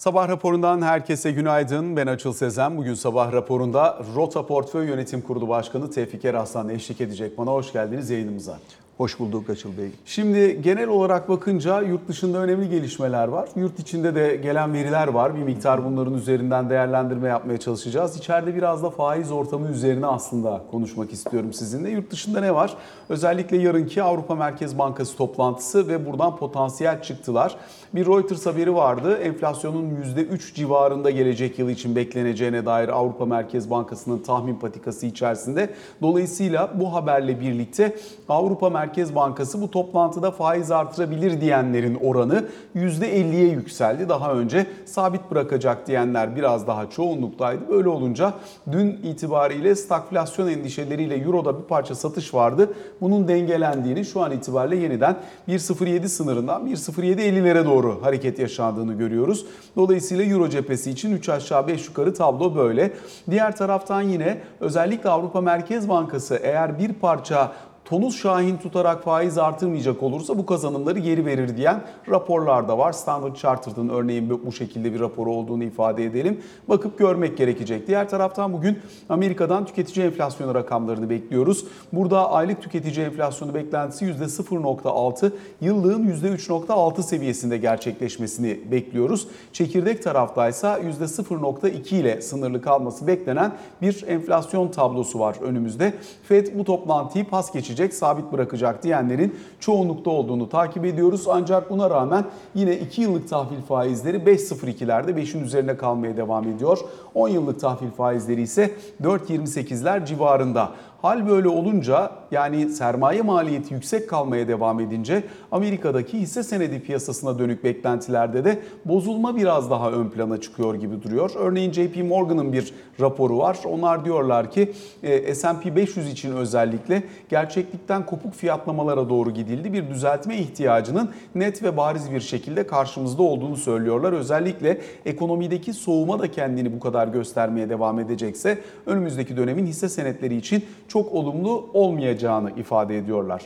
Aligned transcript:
Sabah 0.00 0.28
raporundan 0.28 0.82
herkese 0.82 1.32
günaydın. 1.32 1.96
Ben 1.96 2.06
Açıl 2.06 2.32
Sezen. 2.32 2.76
Bugün 2.76 2.94
sabah 2.94 3.32
raporunda 3.32 4.02
Rota 4.16 4.46
Portföy 4.46 4.86
Yönetim 4.86 5.20
Kurulu 5.20 5.48
Başkanı 5.48 5.90
Tevfik 5.90 6.24
Eraslan 6.24 6.68
eşlik 6.68 7.00
edecek 7.00 7.38
bana. 7.38 7.50
Hoş 7.50 7.72
geldiniz 7.72 8.10
yayınımıza. 8.10 8.58
Hoş 8.96 9.18
bulduk 9.18 9.50
Açıl 9.50 9.78
Bey. 9.78 9.90
Şimdi 10.04 10.62
genel 10.62 10.88
olarak 10.88 11.28
bakınca 11.28 11.82
yurt 11.82 12.08
dışında 12.08 12.38
önemli 12.38 12.70
gelişmeler 12.70 13.28
var. 13.28 13.48
Yurt 13.56 13.78
içinde 13.78 14.14
de 14.14 14.36
gelen 14.36 14.74
veriler 14.74 15.08
var. 15.08 15.34
Bir 15.34 15.42
miktar 15.42 15.84
bunların 15.84 16.14
üzerinden 16.14 16.70
değerlendirme 16.70 17.28
yapmaya 17.28 17.58
çalışacağız. 17.58 18.16
İçeride 18.16 18.54
biraz 18.56 18.82
da 18.82 18.90
faiz 18.90 19.32
ortamı 19.32 19.68
üzerine 19.68 20.06
aslında 20.06 20.62
konuşmak 20.70 21.12
istiyorum 21.12 21.52
sizinle. 21.52 21.90
Yurt 21.90 22.10
dışında 22.10 22.40
ne 22.40 22.54
var? 22.54 22.74
Özellikle 23.08 23.56
yarınki 23.56 24.02
Avrupa 24.02 24.34
Merkez 24.34 24.78
Bankası 24.78 25.16
toplantısı 25.16 25.88
ve 25.88 26.06
buradan 26.06 26.36
potansiyel 26.36 27.02
çıktılar. 27.02 27.56
Bir 27.94 28.06
Reuters 28.06 28.46
haberi 28.46 28.74
vardı. 28.74 29.16
Enflasyonun 29.16 29.90
%3 30.16 30.54
civarında 30.54 31.10
gelecek 31.10 31.58
yıl 31.58 31.68
için 31.68 31.96
bekleneceğine 31.96 32.66
dair 32.66 32.88
Avrupa 32.88 33.26
Merkez 33.26 33.70
Bankası'nın 33.70 34.18
tahmin 34.18 34.54
patikası 34.54 35.06
içerisinde. 35.06 35.70
Dolayısıyla 36.02 36.70
bu 36.74 36.94
haberle 36.94 37.40
birlikte 37.40 37.96
Avrupa 38.28 38.70
Merkez 38.70 39.14
Bankası 39.14 39.62
bu 39.62 39.70
toplantıda 39.70 40.30
faiz 40.30 40.70
artırabilir 40.70 41.40
diyenlerin 41.40 41.94
oranı 41.94 42.44
%50'ye 42.76 43.48
yükseldi. 43.48 44.08
Daha 44.08 44.32
önce 44.32 44.66
sabit 44.84 45.30
bırakacak 45.30 45.86
diyenler 45.86 46.36
biraz 46.36 46.66
daha 46.66 46.90
çoğunluktaydı. 46.90 47.68
Böyle 47.68 47.88
olunca 47.88 48.34
dün 48.72 48.88
itibariyle 48.90 49.74
stagflasyon 49.74 50.48
endişeleriyle 50.48 51.16
Euro'da 51.16 51.58
bir 51.58 51.64
parça 51.64 51.94
satış 51.94 52.34
vardı. 52.34 52.74
Bunun 53.00 53.28
dengelendiğini 53.28 54.04
şu 54.04 54.20
an 54.20 54.32
itibariyle 54.32 54.82
yeniden 54.82 55.16
1.07 55.48 56.08
sınırından 56.08 56.66
1.07.50'lere 56.66 57.64
doğru 57.64 57.79
doğru 57.82 58.02
hareket 58.02 58.38
yaşandığını 58.38 58.94
görüyoruz. 58.94 59.46
Dolayısıyla 59.76 60.24
Euro 60.24 60.48
cephesi 60.48 60.90
için 60.90 61.12
3 61.12 61.28
aşağı 61.28 61.66
5 61.66 61.88
yukarı 61.88 62.14
tablo 62.14 62.56
böyle. 62.56 62.92
Diğer 63.30 63.56
taraftan 63.56 64.02
yine 64.02 64.40
özellikle 64.60 65.10
Avrupa 65.10 65.40
Merkez 65.40 65.88
Bankası 65.88 66.40
eğer 66.42 66.78
bir 66.78 66.92
parça 66.92 67.52
tonus 67.90 68.22
şahin 68.22 68.56
tutarak 68.56 69.04
faiz 69.04 69.38
artırmayacak 69.38 70.02
olursa 70.02 70.38
bu 70.38 70.46
kazanımları 70.46 70.98
geri 70.98 71.26
verir 71.26 71.56
diyen 71.56 71.82
raporlar 72.08 72.68
da 72.68 72.78
var. 72.78 72.92
Standard 72.92 73.36
Chartered'ın 73.36 73.88
örneğin 73.88 74.40
bu 74.46 74.52
şekilde 74.52 74.94
bir 74.94 75.00
raporu 75.00 75.32
olduğunu 75.32 75.64
ifade 75.64 76.04
edelim. 76.04 76.40
Bakıp 76.68 76.98
görmek 76.98 77.38
gerekecek. 77.38 77.86
Diğer 77.86 78.08
taraftan 78.08 78.52
bugün 78.52 78.78
Amerika'dan 79.08 79.66
tüketici 79.66 80.06
enflasyonu 80.06 80.54
rakamlarını 80.54 81.10
bekliyoruz. 81.10 81.64
Burada 81.92 82.30
aylık 82.30 82.62
tüketici 82.62 83.06
enflasyonu 83.06 83.54
beklentisi 83.54 84.04
%0.6, 84.04 85.32
yıllığın 85.60 86.08
%3.6 86.08 87.02
seviyesinde 87.02 87.58
gerçekleşmesini 87.58 88.60
bekliyoruz. 88.70 89.28
Çekirdek 89.52 90.02
taraftaysa 90.02 90.78
%0.2 90.78 91.94
ile 91.94 92.22
sınırlı 92.22 92.62
kalması 92.62 93.06
beklenen 93.06 93.52
bir 93.82 94.04
enflasyon 94.06 94.68
tablosu 94.68 95.18
var 95.18 95.36
önümüzde. 95.42 95.94
Fed 96.28 96.46
bu 96.54 96.64
toplantıyı 96.64 97.24
pas 97.28 97.52
geçecek 97.52 97.79
geçecek, 97.80 97.94
sabit 97.94 98.32
bırakacak 98.32 98.82
diyenlerin 98.82 99.36
çoğunlukta 99.60 100.10
olduğunu 100.10 100.48
takip 100.48 100.84
ediyoruz. 100.84 101.26
Ancak 101.28 101.70
buna 101.70 101.90
rağmen 101.90 102.24
yine 102.54 102.76
2 102.76 103.02
yıllık 103.02 103.28
tahvil 103.28 103.62
faizleri 103.62 104.16
5.02'lerde 104.16 105.10
5'in 105.10 105.44
üzerine 105.44 105.76
kalmaya 105.76 106.16
devam 106.16 106.48
ediyor. 106.48 106.78
10 107.14 107.28
yıllık 107.28 107.60
tahvil 107.60 107.90
faizleri 107.90 108.42
ise 108.42 108.70
4.28'ler 109.02 110.06
civarında. 110.06 110.72
Hal 111.02 111.28
böyle 111.28 111.48
olunca 111.48 112.10
yani 112.30 112.68
sermaye 112.68 113.22
maliyeti 113.22 113.74
yüksek 113.74 114.08
kalmaya 114.08 114.48
devam 114.48 114.80
edince 114.80 115.22
Amerika'daki 115.52 116.18
hisse 116.18 116.42
senedi 116.42 116.80
piyasasına 116.80 117.38
dönük 117.38 117.64
beklentilerde 117.64 118.44
de 118.44 118.58
bozulma 118.84 119.36
biraz 119.36 119.70
daha 119.70 119.90
ön 119.90 120.10
plana 120.10 120.40
çıkıyor 120.40 120.74
gibi 120.74 121.02
duruyor. 121.02 121.30
Örneğin 121.36 121.72
JP 121.72 121.96
Morgan'ın 122.08 122.52
bir 122.52 122.74
raporu 123.00 123.38
var. 123.38 123.58
Onlar 123.64 124.04
diyorlar 124.04 124.50
ki 124.50 124.72
e, 125.02 125.34
S&P 125.34 125.76
500 125.76 126.12
için 126.12 126.32
özellikle 126.32 127.02
gerçeklikten 127.28 128.06
kopuk 128.06 128.34
fiyatlamalara 128.34 129.08
doğru 129.08 129.30
gidildi. 129.30 129.72
Bir 129.72 129.90
düzeltme 129.90 130.36
ihtiyacının 130.36 131.10
net 131.34 131.62
ve 131.62 131.76
bariz 131.76 132.12
bir 132.12 132.20
şekilde 132.20 132.66
karşımızda 132.66 133.22
olduğunu 133.22 133.56
söylüyorlar. 133.56 134.12
Özellikle 134.12 134.80
ekonomideki 135.06 135.72
soğuma 135.72 136.18
da 136.18 136.30
kendini 136.30 136.72
bu 136.72 136.80
kadar 136.80 137.08
göstermeye 137.08 137.68
devam 137.68 138.00
edecekse 138.00 138.58
önümüzdeki 138.86 139.36
dönemin 139.36 139.66
hisse 139.66 139.88
senetleri 139.88 140.36
için 140.36 140.64
çok 140.90 141.12
olumlu 141.12 141.66
olmayacağını 141.74 142.50
ifade 142.50 142.98
ediyorlar. 142.98 143.42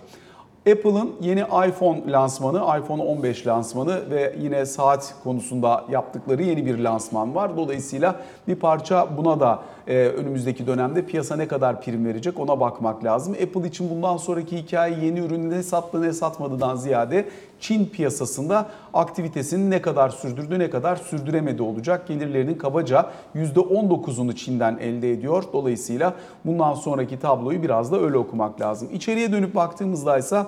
Apple'ın 0.72 1.12
yeni 1.20 1.40
iPhone 1.40 2.12
lansmanı, 2.12 2.78
iPhone 2.78 3.02
15 3.02 3.46
lansmanı 3.46 4.10
ve 4.10 4.36
yine 4.40 4.66
saat 4.66 5.14
konusunda 5.24 5.84
yaptıkları 5.90 6.42
yeni 6.42 6.66
bir 6.66 6.78
lansman 6.78 7.34
var. 7.34 7.56
Dolayısıyla 7.56 8.16
bir 8.48 8.54
parça 8.54 9.16
buna 9.16 9.40
da 9.40 9.62
e, 9.86 9.96
önümüzdeki 9.96 10.66
dönemde 10.66 11.06
piyasa 11.06 11.36
ne 11.36 11.48
kadar 11.48 11.80
prim 11.80 12.06
verecek 12.06 12.40
ona 12.40 12.60
bakmak 12.60 13.04
lazım. 13.04 13.36
Apple 13.42 13.68
için 13.68 13.90
bundan 13.90 14.16
sonraki 14.16 14.56
hikaye 14.56 15.04
yeni 15.04 15.18
ürünü 15.18 15.50
ne 15.50 15.62
sattı 15.62 16.02
ne 16.02 16.12
satmadıdan 16.12 16.76
ziyade 16.76 17.28
Çin 17.64 17.86
piyasasında 17.86 18.66
aktivitesini 18.94 19.70
ne 19.70 19.82
kadar 19.82 20.08
sürdürdü 20.10 20.58
ne 20.58 20.70
kadar 20.70 20.96
sürdüremedi 20.96 21.62
olacak. 21.62 22.08
Gelirlerinin 22.08 22.54
kabaca 22.54 23.10
%19'unu 23.34 24.34
Çin'den 24.34 24.78
elde 24.78 25.12
ediyor. 25.12 25.44
Dolayısıyla 25.52 26.14
bundan 26.44 26.74
sonraki 26.74 27.18
tabloyu 27.18 27.62
biraz 27.62 27.92
da 27.92 28.00
öyle 28.00 28.18
okumak 28.18 28.60
lazım. 28.60 28.88
İçeriye 28.92 29.32
dönüp 29.32 29.54
baktığımızda 29.54 30.18
ise 30.18 30.44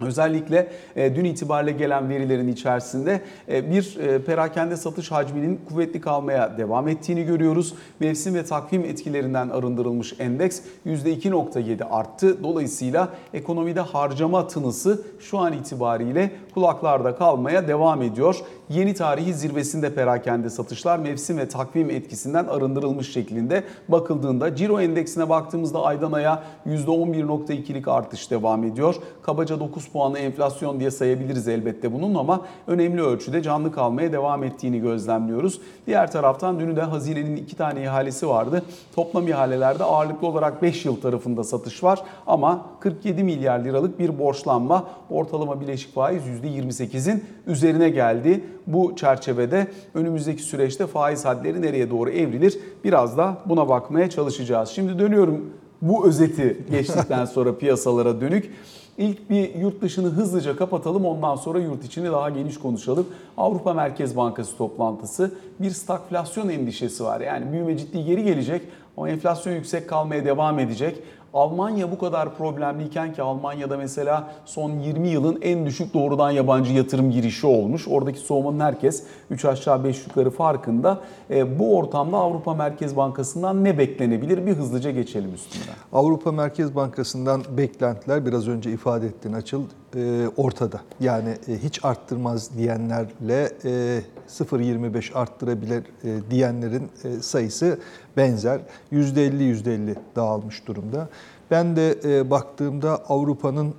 Özellikle 0.00 0.68
e, 0.96 1.16
dün 1.16 1.24
itibariyle 1.24 1.72
gelen 1.72 2.08
verilerin 2.08 2.48
içerisinde 2.48 3.20
e, 3.48 3.70
bir 3.70 3.96
e, 3.96 4.22
perakende 4.22 4.76
satış 4.76 5.10
hacminin 5.12 5.60
kuvvetli 5.68 6.00
kalmaya 6.00 6.58
devam 6.58 6.88
ettiğini 6.88 7.24
görüyoruz. 7.24 7.74
Mevsim 8.00 8.34
ve 8.34 8.44
takvim 8.44 8.84
etkilerinden 8.84 9.48
arındırılmış 9.48 10.14
endeks 10.18 10.60
%2.7 10.86 11.84
arttı. 11.84 12.42
Dolayısıyla 12.42 13.08
ekonomide 13.34 13.80
harcama 13.80 14.48
tınısı 14.48 15.02
şu 15.20 15.38
an 15.38 15.52
itibariyle 15.52 16.30
kulaklarda 16.54 17.16
kalmaya 17.16 17.68
devam 17.68 18.02
ediyor. 18.02 18.36
Yeni 18.70 18.94
tarihi 18.94 19.34
zirvesinde 19.34 19.94
perakende 19.94 20.50
satışlar 20.50 20.98
mevsim 20.98 21.38
ve 21.38 21.48
takvim 21.48 21.90
etkisinden 21.90 22.44
arındırılmış 22.44 23.12
şeklinde 23.12 23.64
bakıldığında 23.88 24.56
Ciro 24.56 24.80
endeksine 24.80 25.28
baktığımızda 25.28 25.82
aydan 25.82 26.12
aya 26.12 26.42
%11.2'lik 26.66 27.88
artış 27.88 28.30
devam 28.30 28.64
ediyor. 28.64 28.94
Kabaca 29.22 29.60
9 29.60 29.88
puanı 29.88 30.18
enflasyon 30.18 30.80
diye 30.80 30.90
sayabiliriz 30.90 31.48
elbette 31.48 31.92
bunun 31.92 32.14
ama 32.14 32.46
önemli 32.66 33.02
ölçüde 33.02 33.42
canlı 33.42 33.72
kalmaya 33.72 34.12
devam 34.12 34.44
ettiğini 34.44 34.80
gözlemliyoruz. 34.80 35.60
Diğer 35.86 36.12
taraftan 36.12 36.60
dünü 36.60 36.76
de 36.76 36.82
hazinenin 36.82 37.36
iki 37.36 37.56
tane 37.56 37.82
ihalesi 37.82 38.28
vardı. 38.28 38.62
Toplam 38.94 39.28
ihalelerde 39.28 39.84
ağırlıklı 39.84 40.26
olarak 40.26 40.62
5 40.62 40.84
yıl 40.84 41.00
tarafında 41.00 41.44
satış 41.44 41.84
var 41.84 42.02
ama 42.26 42.66
47 42.80 43.24
milyar 43.24 43.58
liralık 43.58 43.98
bir 43.98 44.18
borçlanma 44.18 44.84
ortalama 45.10 45.60
bileşik 45.60 45.94
faiz 45.94 46.22
%28'in 46.44 47.24
üzerine 47.46 47.88
geldi. 47.88 48.44
Bu 48.66 48.96
çerçevede 48.96 49.66
önümüzdeki 49.94 50.42
süreçte 50.42 50.86
faiz 50.86 51.24
hadleri 51.24 51.62
nereye 51.62 51.90
doğru 51.90 52.10
evrilir 52.10 52.58
biraz 52.84 53.18
da 53.18 53.38
buna 53.46 53.68
bakmaya 53.68 54.10
çalışacağız. 54.10 54.68
Şimdi 54.68 54.98
dönüyorum 54.98 55.50
bu 55.82 56.06
özeti 56.06 56.64
geçtikten 56.70 57.24
sonra 57.34 57.58
piyasalara 57.58 58.20
dönük. 58.20 58.50
İlk 58.98 59.30
bir 59.30 59.54
yurt 59.54 59.82
dışını 59.82 60.08
hızlıca 60.08 60.56
kapatalım 60.56 61.04
ondan 61.04 61.36
sonra 61.36 61.58
yurt 61.58 61.84
içini 61.84 62.06
daha 62.06 62.30
geniş 62.30 62.58
konuşalım. 62.58 63.06
Avrupa 63.36 63.74
Merkez 63.74 64.16
Bankası 64.16 64.56
toplantısı 64.56 65.34
bir 65.60 65.70
stagflasyon 65.70 66.48
endişesi 66.48 67.04
var. 67.04 67.20
Yani 67.20 67.52
büyüme 67.52 67.78
ciddi 67.78 68.04
geri 68.04 68.24
gelecek 68.24 68.62
ama 68.96 69.08
enflasyon 69.08 69.52
yüksek 69.52 69.88
kalmaya 69.88 70.24
devam 70.24 70.58
edecek. 70.58 71.02
Almanya 71.36 71.90
bu 71.90 71.98
kadar 71.98 72.34
problemliyken 72.34 73.12
ki 73.12 73.22
Almanya'da 73.22 73.76
mesela 73.76 74.30
son 74.44 74.70
20 74.70 75.08
yılın 75.08 75.38
en 75.42 75.66
düşük 75.66 75.94
doğrudan 75.94 76.30
yabancı 76.30 76.72
yatırım 76.72 77.10
girişi 77.10 77.46
olmuş. 77.46 77.88
Oradaki 77.88 78.18
soğumanın 78.18 78.60
herkes 78.60 79.02
3 79.30 79.44
aşağı 79.44 79.84
5 79.84 80.06
yukarı 80.06 80.30
farkında. 80.30 81.00
E, 81.30 81.58
bu 81.58 81.76
ortamda 81.76 82.16
Avrupa 82.16 82.54
Merkez 82.54 82.96
Bankası'ndan 82.96 83.64
ne 83.64 83.78
beklenebilir? 83.78 84.46
Bir 84.46 84.52
hızlıca 84.52 84.90
geçelim 84.90 85.34
üstünden. 85.34 85.74
Avrupa 85.92 86.32
Merkez 86.32 86.74
Bankası'ndan 86.76 87.42
beklentiler 87.56 88.26
biraz 88.26 88.48
önce 88.48 88.72
ifade 88.72 89.06
ettin 89.06 89.32
Açıl 89.32 89.62
e, 89.96 90.28
ortada. 90.36 90.80
Yani 91.00 91.28
e, 91.48 91.58
hiç 91.62 91.84
arttırmaz 91.84 92.50
diyenlerle 92.58 93.52
e, 93.64 94.02
0.25 94.28 95.14
arttırabilir 95.14 95.84
e, 96.04 96.30
diyenlerin 96.30 96.90
e, 97.04 97.22
sayısı 97.22 97.78
benzer. 98.16 98.60
%50 98.92 99.32
%50 99.32 99.96
dağılmış 100.16 100.66
durumda. 100.66 101.08
Ben 101.50 101.76
de 101.76 102.30
baktığımda 102.30 102.96
Avrupa'nın 103.08 103.74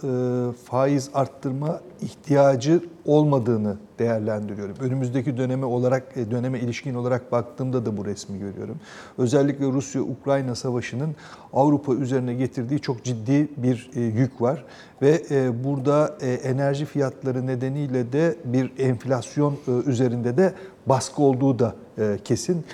faiz 0.66 1.10
arttırma 1.14 1.82
ihtiyacı 2.02 2.82
olmadığını 3.08 3.78
değerlendiriyorum. 4.00 4.76
Önümüzdeki 4.80 5.38
döneme 5.38 5.66
olarak 5.66 6.18
e, 6.18 6.32
döneme 6.32 6.60
ilişkin 6.60 6.96
olarak 6.96 7.32
baktığımda 7.32 7.86
da 7.86 7.98
bu 7.98 8.06
resmi 8.06 8.40
görüyorum. 8.40 8.80
Özellikle 9.18 9.66
Rusya-Ukrayna 9.66 10.56
savaşının 10.56 11.16
Avrupa 11.54 11.94
üzerine 11.94 12.34
getirdiği 12.34 12.80
çok 12.80 13.04
ciddi 13.04 13.48
bir 13.58 13.90
e, 13.96 14.02
yük 14.02 14.42
var 14.42 14.66
ve 15.02 15.22
e, 15.32 15.64
burada 15.64 16.18
enerji 16.44 16.86
fiyatları 16.86 17.48
nedeniyle 17.48 18.14
de 18.14 18.36
bir 18.46 18.72
enflasyon 18.80 19.58
üzerinde 19.86 20.38
de 20.38 20.54
baskı 20.86 21.22
olduğu 21.22 21.60
da 21.60 21.76
kesin. 22.24 22.66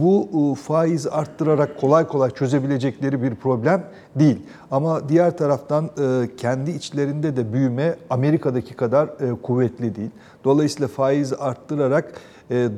Bu 0.00 0.28
e, 0.52 0.62
faiz 0.62 1.06
arttırarak 1.06 1.80
kolay 1.80 2.06
kolay 2.06 2.30
çözebilecekleri 2.30 3.22
bir 3.22 3.34
problem 3.34 3.84
değil. 4.16 4.38
Ama 4.70 5.08
diğer 5.08 5.36
taraftan 5.36 5.84
e, 5.84 6.36
kendi 6.36 6.70
içlerinde 6.70 7.36
de 7.36 7.52
büyüme 7.52 7.96
Amerika'daki 8.10 8.74
kadar 8.74 9.08
e, 9.08 9.42
kuvvetli 9.42 9.94
değil. 9.94 10.10
Dolayısıyla 10.44 10.88
faiz 10.88 11.32
arttırarak 11.32 12.12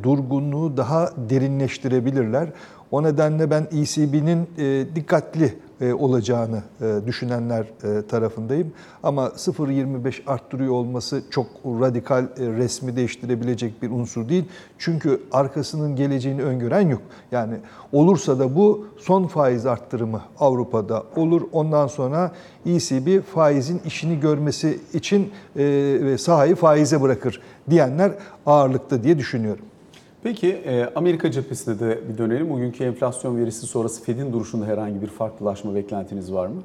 durgunluğu 0.02 0.76
daha 0.76 1.10
derinleştirebilirler. 1.30 2.48
O 2.90 3.02
nedenle 3.02 3.50
ben 3.50 3.66
ECB'nin 3.72 4.48
dikkatli 4.94 5.58
olacağını 5.92 6.62
e, 6.80 7.06
düşünenler 7.06 7.60
e, 7.62 8.06
tarafındayım. 8.06 8.72
Ama 9.02 9.26
0.25 9.26 10.26
arttırıyor 10.26 10.72
olması 10.72 11.22
çok 11.30 11.46
radikal 11.64 12.24
e, 12.24 12.28
resmi 12.38 12.96
değiştirebilecek 12.96 13.82
bir 13.82 13.90
unsur 13.90 14.28
değil. 14.28 14.44
Çünkü 14.78 15.22
arkasının 15.32 15.96
geleceğini 15.96 16.42
öngören 16.42 16.88
yok. 16.88 17.02
Yani 17.32 17.54
olursa 17.92 18.38
da 18.38 18.56
bu 18.56 18.86
son 18.98 19.26
faiz 19.26 19.66
arttırımı 19.66 20.22
Avrupa'da 20.38 21.04
olur. 21.16 21.42
Ondan 21.52 21.86
sonra 21.86 22.32
ECB 22.66 23.22
faizin 23.22 23.80
işini 23.86 24.20
görmesi 24.20 24.80
için 24.92 25.30
e, 25.56 26.16
sahayı 26.18 26.54
faize 26.54 27.02
bırakır 27.02 27.40
diyenler 27.70 28.12
ağırlıkta 28.46 29.02
diye 29.02 29.18
düşünüyorum. 29.18 29.64
Peki 30.24 30.48
e, 30.48 30.90
Amerika 30.94 31.30
cephesine 31.30 31.80
de 31.80 32.00
bir 32.08 32.18
dönelim. 32.18 32.50
Bugünkü 32.50 32.84
enflasyon 32.84 33.36
verisi 33.36 33.66
sonrası 33.66 34.02
Fed'in 34.02 34.32
duruşunda 34.32 34.66
herhangi 34.66 35.02
bir 35.02 35.06
farklılaşma 35.06 35.74
beklentiniz 35.74 36.32
var 36.32 36.46
mı? 36.46 36.62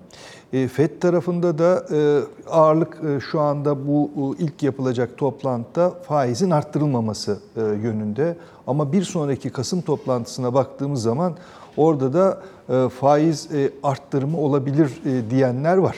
E, 0.53 0.67
FED 0.67 1.00
tarafında 1.00 1.57
da 1.57 1.85
e, 1.95 2.19
ağırlık 2.50 3.01
şu 3.31 3.39
anda 3.39 3.88
bu 3.88 4.35
ilk 4.39 4.63
yapılacak 4.63 5.17
toplantıda 5.17 5.89
faizin 5.89 6.50
arttırılmaması 6.50 7.39
yönünde. 7.56 8.35
Ama 8.67 8.94
bir 8.94 9.03
sonraki 9.03 9.50
Kasım 9.50 9.81
toplantısına 9.81 10.53
baktığımız 10.53 11.01
zaman 11.01 11.38
orada 11.77 12.13
da 12.13 12.41
faiz 12.89 13.50
arttırımı 13.83 14.38
olabilir 14.38 14.91
diyenler 15.29 15.77
var. 15.77 15.95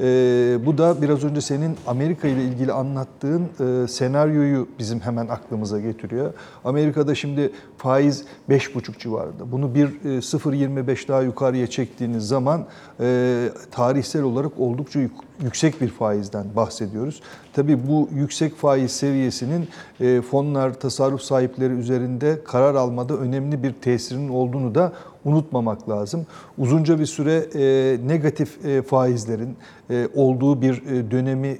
Ee, 0.00 0.58
bu 0.66 0.78
da 0.78 1.02
biraz 1.02 1.24
önce 1.24 1.40
senin 1.40 1.76
Amerika 1.86 2.28
ile 2.28 2.44
ilgili 2.44 2.72
anlattığın 2.72 3.42
e, 3.60 3.88
senaryoyu 3.88 4.68
bizim 4.78 5.00
hemen 5.00 5.28
aklımıza 5.28 5.80
getiriyor. 5.80 6.32
Amerika'da 6.64 7.14
şimdi 7.14 7.52
faiz 7.76 8.24
5,5 8.50 8.98
civarında. 8.98 9.52
Bunu 9.52 9.74
bir 9.74 9.86
e, 9.86 10.18
0,25 10.18 11.08
daha 11.08 11.22
yukarıya 11.22 11.66
çektiğiniz 11.66 12.28
zaman 12.28 12.66
e, 13.00 13.48
tarihsel 13.70 14.22
olarak 14.22 14.52
oldukça 14.58 15.00
yüksek 15.42 15.80
bir 15.80 15.88
faizden 15.88 16.46
bahsediyoruz. 16.56 17.22
Tabii 17.52 17.88
bu 17.88 18.08
yüksek 18.14 18.56
faiz 18.56 18.92
seviyesinin 18.92 19.68
e, 20.00 20.22
fonlar, 20.22 20.74
tasarruf 20.74 21.20
sahipleri 21.20 21.72
üzerinde 21.72 22.38
karar 22.44 22.74
almada 22.74 23.16
önemli 23.16 23.62
bir 23.62 23.72
tesirinin 23.72 24.28
olduğunu 24.28 24.74
da 24.74 24.92
unutmamak 25.24 25.88
lazım. 25.88 26.26
Uzunca 26.58 26.98
bir 26.98 27.06
süre 27.06 27.34
e, 27.54 28.08
negatif 28.08 28.66
e, 28.66 28.82
faizlerin 28.82 29.56
olduğu 30.14 30.62
bir 30.62 30.82
dönemi 31.10 31.58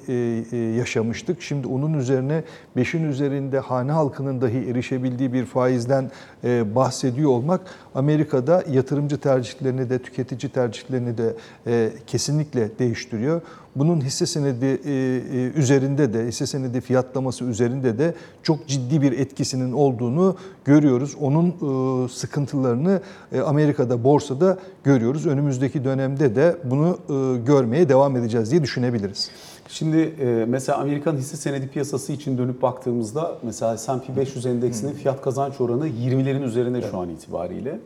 yaşamıştık. 0.77 1.41
Şimdi 1.41 1.67
onun 1.67 1.93
üzerine 1.93 2.43
5'in 2.77 3.03
üzerinde 3.03 3.59
hane 3.59 3.91
halkının 3.91 4.41
dahi 4.41 4.69
erişebildiği 4.71 5.33
bir 5.33 5.45
faizden 5.45 6.11
bahsediyor 6.43 7.29
olmak 7.29 7.61
Amerika'da 7.95 8.63
yatırımcı 8.71 9.17
tercihlerini 9.17 9.89
de 9.89 9.99
tüketici 9.99 10.51
tercihlerini 10.51 11.17
de 11.17 11.35
e, 11.67 11.91
kesinlikle 12.07 12.79
değiştiriyor. 12.79 13.41
Bunun 13.75 14.01
hisse 14.01 14.25
senedi 14.25 14.65
e, 14.65 14.91
e, 14.91 15.59
üzerinde 15.59 16.13
de, 16.13 16.27
hisse 16.27 16.45
senedi 16.45 16.81
fiyatlaması 16.81 17.43
üzerinde 17.43 17.97
de 17.97 18.13
çok 18.43 18.67
ciddi 18.67 19.01
bir 19.01 19.11
etkisinin 19.11 19.71
olduğunu 19.71 20.35
görüyoruz. 20.65 21.15
Onun 21.21 21.47
e, 21.47 22.09
sıkıntılarını 22.09 23.01
Amerika'da 23.45 24.03
borsada 24.03 24.57
görüyoruz. 24.83 25.25
Önümüzdeki 25.25 25.83
dönemde 25.83 26.35
de 26.35 26.57
bunu 26.63 26.99
görmeye 27.45 27.89
devam 27.89 28.15
edeceğiz 28.15 28.51
diye 28.51 28.63
düşünebiliriz. 28.63 29.31
Şimdi 29.71 30.13
mesela 30.47 30.77
Amerikan 30.77 31.17
hisse 31.17 31.37
senedi 31.37 31.67
piyasası 31.67 32.13
için 32.13 32.37
dönüp 32.37 32.61
baktığımızda 32.61 33.37
mesela 33.43 33.77
S&P 33.77 34.15
500 34.15 34.45
endeksinin 34.45 34.93
fiyat 34.93 35.21
kazanç 35.21 35.61
oranı 35.61 35.87
20'lerin 35.87 36.43
üzerinde 36.43 36.81
şu 36.81 36.97
an 36.97 37.09
itibariyle. 37.09 37.79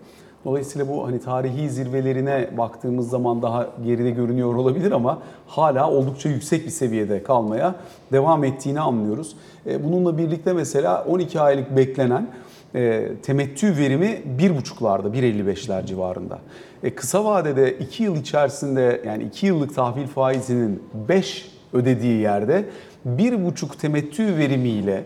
Dolayısıyla 0.46 0.88
bu 0.88 1.08
hani 1.08 1.20
tarihi 1.20 1.70
zirvelerine 1.70 2.50
baktığımız 2.58 3.10
zaman 3.10 3.42
daha 3.42 3.70
geride 3.86 4.12
görünüyor 4.12 4.56
olabilir 4.56 4.92
ama 4.92 5.22
hala 5.48 5.92
oldukça 5.92 6.30
yüksek 6.30 6.66
bir 6.66 6.72
seviyede 6.72 7.24
kalmaya 7.24 7.76
devam 8.12 8.44
ettiğini 8.44 8.80
anlıyoruz. 8.80 9.36
E, 9.66 9.84
bununla 9.84 10.18
birlikte 10.18 10.54
mesela 10.54 11.04
12 11.04 11.40
aylık 11.40 11.78
beklenen 11.78 12.28
e, 12.76 13.12
temettü 13.24 13.78
verimi 13.78 14.22
1,5'larda, 14.40 15.14
1,55'ler 15.14 15.86
civarında. 15.86 16.40
E, 16.84 16.96
kısa 16.96 17.26
vadede 17.26 17.78
2 17.78 18.04
yıl 18.04 18.16
içerisinde 18.16 19.02
yani 19.06 19.24
2 19.24 19.46
yıllık 19.48 19.76
tahvil 19.76 20.08
faizinin 20.08 20.84
5 21.10 21.53
ödediği 21.74 22.22
yerde 22.22 22.66
1,5 23.08 23.78
temettü 23.78 24.38
verimiyle 24.38 25.04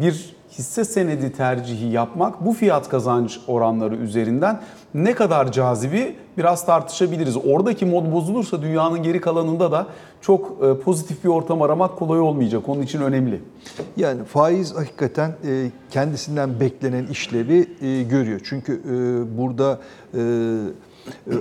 bir 0.00 0.34
hisse 0.58 0.84
senedi 0.84 1.32
tercihi 1.32 1.86
yapmak 1.86 2.44
bu 2.44 2.52
fiyat 2.52 2.88
kazanç 2.88 3.40
oranları 3.46 3.96
üzerinden 3.96 4.60
ne 4.94 5.14
kadar 5.14 5.52
cazibi 5.52 6.16
biraz 6.38 6.66
tartışabiliriz. 6.66 7.36
Oradaki 7.36 7.86
mod 7.86 8.12
bozulursa 8.12 8.62
dünyanın 8.62 9.02
geri 9.02 9.20
kalanında 9.20 9.72
da 9.72 9.86
çok 10.20 10.64
e, 10.64 10.80
pozitif 10.80 11.24
bir 11.24 11.28
ortam 11.28 11.62
aramak 11.62 11.96
kolay 11.96 12.20
olmayacak. 12.20 12.68
Onun 12.68 12.82
için 12.82 13.00
önemli. 13.00 13.40
Yani 13.96 14.24
faiz 14.24 14.74
hakikaten 14.76 15.28
e, 15.28 15.70
kendisinden 15.90 16.60
beklenen 16.60 17.06
işlevi 17.06 17.66
e, 17.80 18.02
görüyor. 18.02 18.40
Çünkü 18.44 18.82
burada 19.38 19.78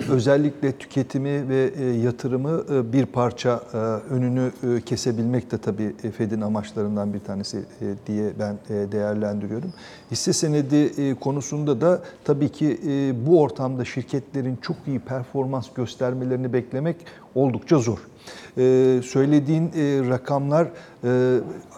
özellikle 0.10 0.72
tüketimi 0.72 1.50
ve 1.50 1.72
e, 1.80 1.86
yatırımı 1.86 2.64
e, 2.72 2.94
bir 2.94 3.06
parça 3.06 3.62
e, 3.74 3.78
önünü 4.14 4.52
kesebilmek 4.86 5.52
de 5.52 5.58
tabii 5.58 5.96
Fed'in 6.18 6.42
amaçlarından 6.42 7.14
bir 7.14 7.20
tanesi 7.20 7.64
diye 8.08 8.32
ben 8.40 8.58
değerlendiriyorum. 8.92 9.74
Hisse 10.12 10.34
senedi 10.34 11.16
konusunda 11.20 11.82
da 11.82 12.02
tabii 12.24 12.50
ki 12.50 12.80
bu 13.26 13.42
ortamda 13.42 13.86
şirketlerin 13.86 14.56
çok 14.62 14.76
iyi 14.88 15.00
performans 15.00 15.68
göstermelerini 15.76 16.54
beklemek 16.54 16.96
oldukça 17.36 17.78
zor. 17.78 17.98
Söylediğin 19.04 19.72
rakamlar 20.10 20.68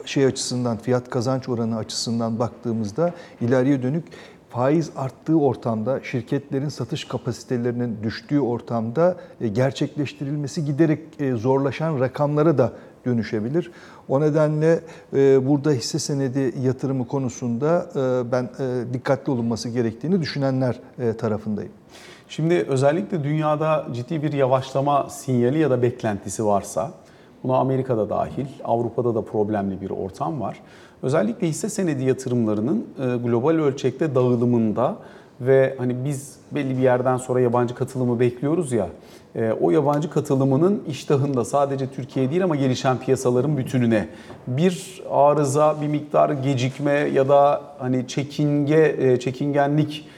şey 0.06 0.26
açısından 0.26 0.78
fiyat 0.78 1.10
kazanç 1.10 1.50
oranı 1.50 1.78
açısından 1.78 2.40
baktığımızda 2.40 3.14
ileriye 3.42 3.84
dönük 3.84 4.04
faiz 4.54 4.92
arttığı 4.96 5.40
ortamda, 5.40 6.04
şirketlerin 6.04 6.70
satış 6.70 7.06
kapasitelerinin 7.06 7.98
düştüğü 8.04 8.40
ortamda 8.40 9.16
e, 9.42 9.48
gerçekleştirilmesi 9.48 10.66
giderek 10.66 11.00
e, 11.20 11.32
zorlaşan 11.32 12.00
rakamlara 12.00 12.58
da 12.58 12.74
dönüşebilir. 13.06 13.72
O 14.08 14.22
nedenle 14.22 14.80
e, 15.14 15.48
burada 15.48 15.72
hisse 15.72 16.00
senedi 16.00 16.54
yatırımı 16.62 17.08
konusunda 17.08 17.90
ben 18.32 18.50
dikkatli 18.94 19.32
olunması 19.32 19.70
gerektiğini 19.70 20.22
düşünenler 20.22 20.80
tarafındayım. 21.18 21.72
Şimdi 22.28 22.54
özellikle 22.54 23.24
dünyada 23.24 23.88
ciddi 23.94 24.24
bir 24.24 24.34
yavaşlama 24.34 25.10
sinyali 25.10 25.60
ya 25.60 25.70
da 25.70 25.82
beklentisi 25.82 26.46
varsa, 26.46 26.92
buna 27.44 27.58
Amerika'da 27.58 28.10
dahil, 28.10 28.46
Avrupa'da 28.64 29.16
da 29.16 29.22
problemli 29.22 29.82
bir 29.82 29.90
ortam 29.90 30.42
var. 30.42 30.60
Özellikle 31.04 31.48
hisse 31.48 31.70
senedi 31.70 32.04
yatırımlarının 32.04 32.86
e, 33.00 33.18
global 33.28 33.52
ölçekte 33.52 34.16
dağılımında 34.16 34.96
ve 35.42 35.76
hani 35.78 36.06
biz 36.06 36.36
belli 36.52 36.78
bir 36.78 36.82
yerden 36.82 37.18
sonra 37.18 37.40
yabancı 37.40 37.76
katılımı 37.76 38.20
bekliyoruz 38.20 38.72
ya. 38.72 38.90
E, 39.36 39.52
o 39.52 39.72
yabancı 39.72 40.10
katılımının 40.10 40.84
iştahında 40.88 41.46
sadece 41.46 41.88
Türkiye 41.88 42.30
değil 42.30 42.44
ama 42.44 42.56
gelişen 42.56 42.98
piyasaların 42.98 43.58
bütününe 43.58 44.08
bir 44.48 45.04
arıza, 45.10 45.82
bir 45.82 45.88
miktar 45.88 46.30
gecikme 46.30 46.92
ya 46.92 47.30
da 47.30 47.62
hani 47.80 48.08
çekinge 48.08 48.96
e, 49.00 49.20
çekingenlik 49.20 50.10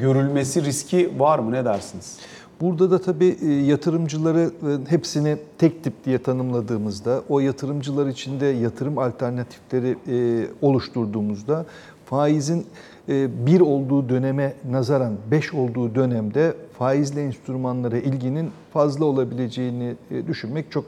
görülmesi 0.00 0.64
riski 0.64 1.10
var 1.18 1.38
mı 1.38 1.52
ne 1.52 1.64
dersiniz? 1.64 2.18
Burada 2.60 2.90
da 2.90 3.00
tabii 3.00 3.36
e, 3.42 3.52
yatırımcıları 3.52 4.40
e, 4.40 4.90
hepsini 4.90 5.36
tek 5.58 5.84
tip 5.84 6.04
diye 6.04 6.18
tanımladığımızda, 6.18 7.22
o 7.28 7.40
yatırımcılar 7.40 8.06
içinde 8.06 8.46
yatırım 8.46 8.98
alternatifleri 8.98 9.96
e, 10.08 10.46
oluşturduğumuzda 10.62 11.66
faizin 12.06 12.66
bir 13.46 13.60
olduğu 13.60 14.08
döneme 14.08 14.54
nazaran 14.70 15.16
5 15.30 15.54
olduğu 15.54 15.94
dönemde 15.94 16.54
faizli 16.78 17.20
enstrümanlara 17.20 17.98
ilginin 17.98 18.50
fazla 18.72 19.04
olabileceğini 19.04 19.96
düşünmek 20.26 20.72
çok 20.72 20.84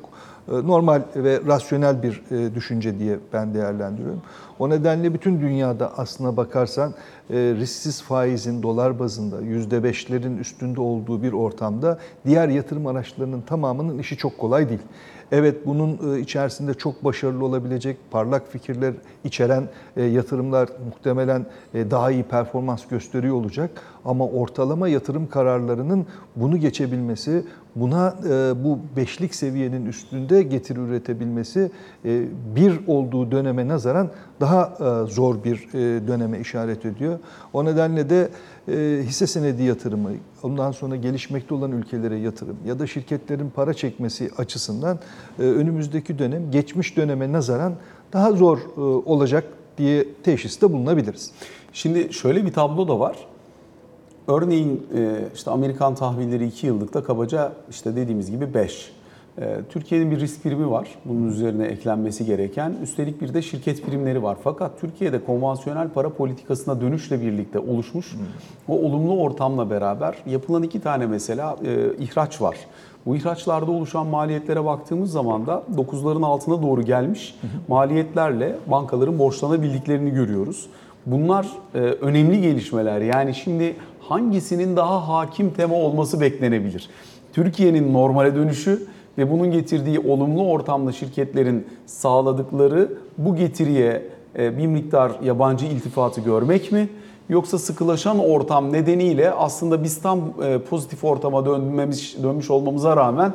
e, 0.48 0.52
normal 0.66 1.02
ve 1.16 1.40
rasyonel 1.46 2.02
bir 2.02 2.22
e, 2.30 2.54
düşünce 2.54 2.98
diye 2.98 3.18
ben 3.32 3.54
değerlendiriyorum. 3.54 4.22
O 4.58 4.70
nedenle 4.70 5.14
bütün 5.14 5.40
dünyada 5.40 5.98
aslına 5.98 6.36
bakarsan 6.36 6.94
e, 7.30 7.34
risksiz 7.34 8.02
faizin 8.02 8.62
dolar 8.62 8.98
bazında 8.98 9.36
%5'lerin 9.40 10.38
üstünde 10.38 10.80
olduğu 10.80 11.22
bir 11.22 11.32
ortamda 11.32 11.98
diğer 12.26 12.48
yatırım 12.48 12.86
araçlarının 12.86 13.40
tamamının 13.40 13.98
işi 13.98 14.16
çok 14.16 14.38
kolay 14.38 14.68
değil. 14.68 14.80
Evet 15.32 15.66
bunun 15.66 16.14
e, 16.14 16.20
içerisinde 16.20 16.74
çok 16.74 17.04
başarılı 17.04 17.44
olabilecek 17.44 17.96
parlak 18.10 18.52
fikirler 18.52 18.94
içeren 19.24 19.68
e, 19.96 20.02
yatırımlar 20.02 20.68
muhtemelen 20.86 21.46
e, 21.74 21.90
daha 21.90 22.10
iyi 22.10 22.22
performans 22.22 22.86
gösteriyor 22.86 23.34
olacak. 23.34 23.70
Ama 24.04 24.26
ortalama 24.26 24.88
yatırım 24.88 25.28
kararlarının 25.28 26.06
bunu 26.36 26.56
geçebilmesi, 26.56 27.44
buna 27.76 28.14
bu 28.64 28.78
beşlik 28.96 29.34
seviyenin 29.34 29.86
üstünde 29.86 30.42
getiri 30.42 30.80
üretebilmesi 30.80 31.70
bir 32.56 32.80
olduğu 32.86 33.30
döneme 33.30 33.68
nazaran 33.68 34.10
daha 34.40 34.76
zor 35.06 35.44
bir 35.44 35.72
döneme 36.06 36.40
işaret 36.40 36.86
ediyor. 36.86 37.18
O 37.52 37.64
nedenle 37.64 38.10
de 38.10 38.28
hisse 39.02 39.26
senedi 39.26 39.62
yatırımı, 39.62 40.10
ondan 40.42 40.72
sonra 40.72 40.96
gelişmekte 40.96 41.54
olan 41.54 41.72
ülkelere 41.72 42.18
yatırım 42.18 42.56
ya 42.66 42.78
da 42.78 42.86
şirketlerin 42.86 43.50
para 43.50 43.74
çekmesi 43.74 44.30
açısından 44.38 44.98
önümüzdeki 45.38 46.18
dönem 46.18 46.50
geçmiş 46.50 46.96
döneme 46.96 47.32
nazaran 47.32 47.74
daha 48.12 48.32
zor 48.32 48.58
olacak 49.06 49.44
diye 49.78 50.06
teşhiste 50.22 50.72
bulunabiliriz. 50.72 51.32
Şimdi 51.72 52.12
şöyle 52.12 52.44
bir 52.44 52.52
tablo 52.52 52.88
da 52.88 53.00
var. 53.00 53.16
Örneğin 54.28 54.86
işte 55.34 55.50
Amerikan 55.50 55.94
tahvilleri 55.94 56.46
2 56.46 56.66
yıllıkta 56.66 57.04
kabaca 57.04 57.52
işte 57.70 57.96
dediğimiz 57.96 58.30
gibi 58.30 58.54
5. 58.54 58.92
Türkiye'nin 59.68 60.10
bir 60.10 60.20
risk 60.20 60.42
primi 60.42 60.70
var. 60.70 60.88
Bunun 61.04 61.28
üzerine 61.28 61.66
eklenmesi 61.66 62.26
gereken. 62.26 62.74
Üstelik 62.82 63.20
bir 63.20 63.34
de 63.34 63.42
şirket 63.42 63.86
primleri 63.86 64.22
var. 64.22 64.36
Fakat 64.44 64.80
Türkiye'de 64.80 65.24
konvansiyonel 65.24 65.88
para 65.88 66.10
politikasına 66.10 66.80
dönüşle 66.80 67.20
birlikte 67.22 67.58
oluşmuş 67.58 68.16
o 68.68 68.78
olumlu 68.78 69.20
ortamla 69.20 69.70
beraber 69.70 70.14
yapılan 70.26 70.62
iki 70.62 70.80
tane 70.80 71.06
mesela 71.06 71.56
ihraç 71.98 72.42
var. 72.42 72.56
Bu 73.06 73.16
ihraçlarda 73.16 73.70
oluşan 73.70 74.06
maliyetlere 74.06 74.64
baktığımız 74.64 75.12
zaman 75.12 75.46
da 75.46 75.62
9'ların 75.76 76.24
altına 76.24 76.62
doğru 76.62 76.82
gelmiş 76.82 77.38
maliyetlerle 77.68 78.56
bankaların 78.66 79.18
borçlanabildiklerini 79.18 80.10
görüyoruz. 80.10 80.66
Bunlar 81.06 81.46
önemli 82.00 82.40
gelişmeler. 82.40 83.00
Yani 83.00 83.34
şimdi 83.34 83.76
hangisinin 84.10 84.76
daha 84.76 85.08
hakim 85.08 85.50
tema 85.50 85.74
olması 85.74 86.20
beklenebilir? 86.20 86.90
Türkiye'nin 87.32 87.92
normale 87.92 88.34
dönüşü 88.34 88.86
ve 89.18 89.30
bunun 89.30 89.50
getirdiği 89.50 89.98
olumlu 89.98 90.46
ortamda 90.46 90.92
şirketlerin 90.92 91.66
sağladıkları 91.86 92.92
bu 93.18 93.36
getiriye 93.36 94.02
bir 94.38 94.66
miktar 94.66 95.12
yabancı 95.24 95.66
iltifatı 95.66 96.20
görmek 96.20 96.72
mi? 96.72 96.88
Yoksa 97.28 97.58
sıkılaşan 97.58 98.18
ortam 98.18 98.72
nedeniyle 98.72 99.30
aslında 99.30 99.84
biz 99.84 100.02
tam 100.02 100.20
pozitif 100.70 101.04
ortama 101.04 101.46
dönmemiz, 101.46 102.16
dönmüş 102.22 102.50
olmamıza 102.50 102.96
rağmen 102.96 103.32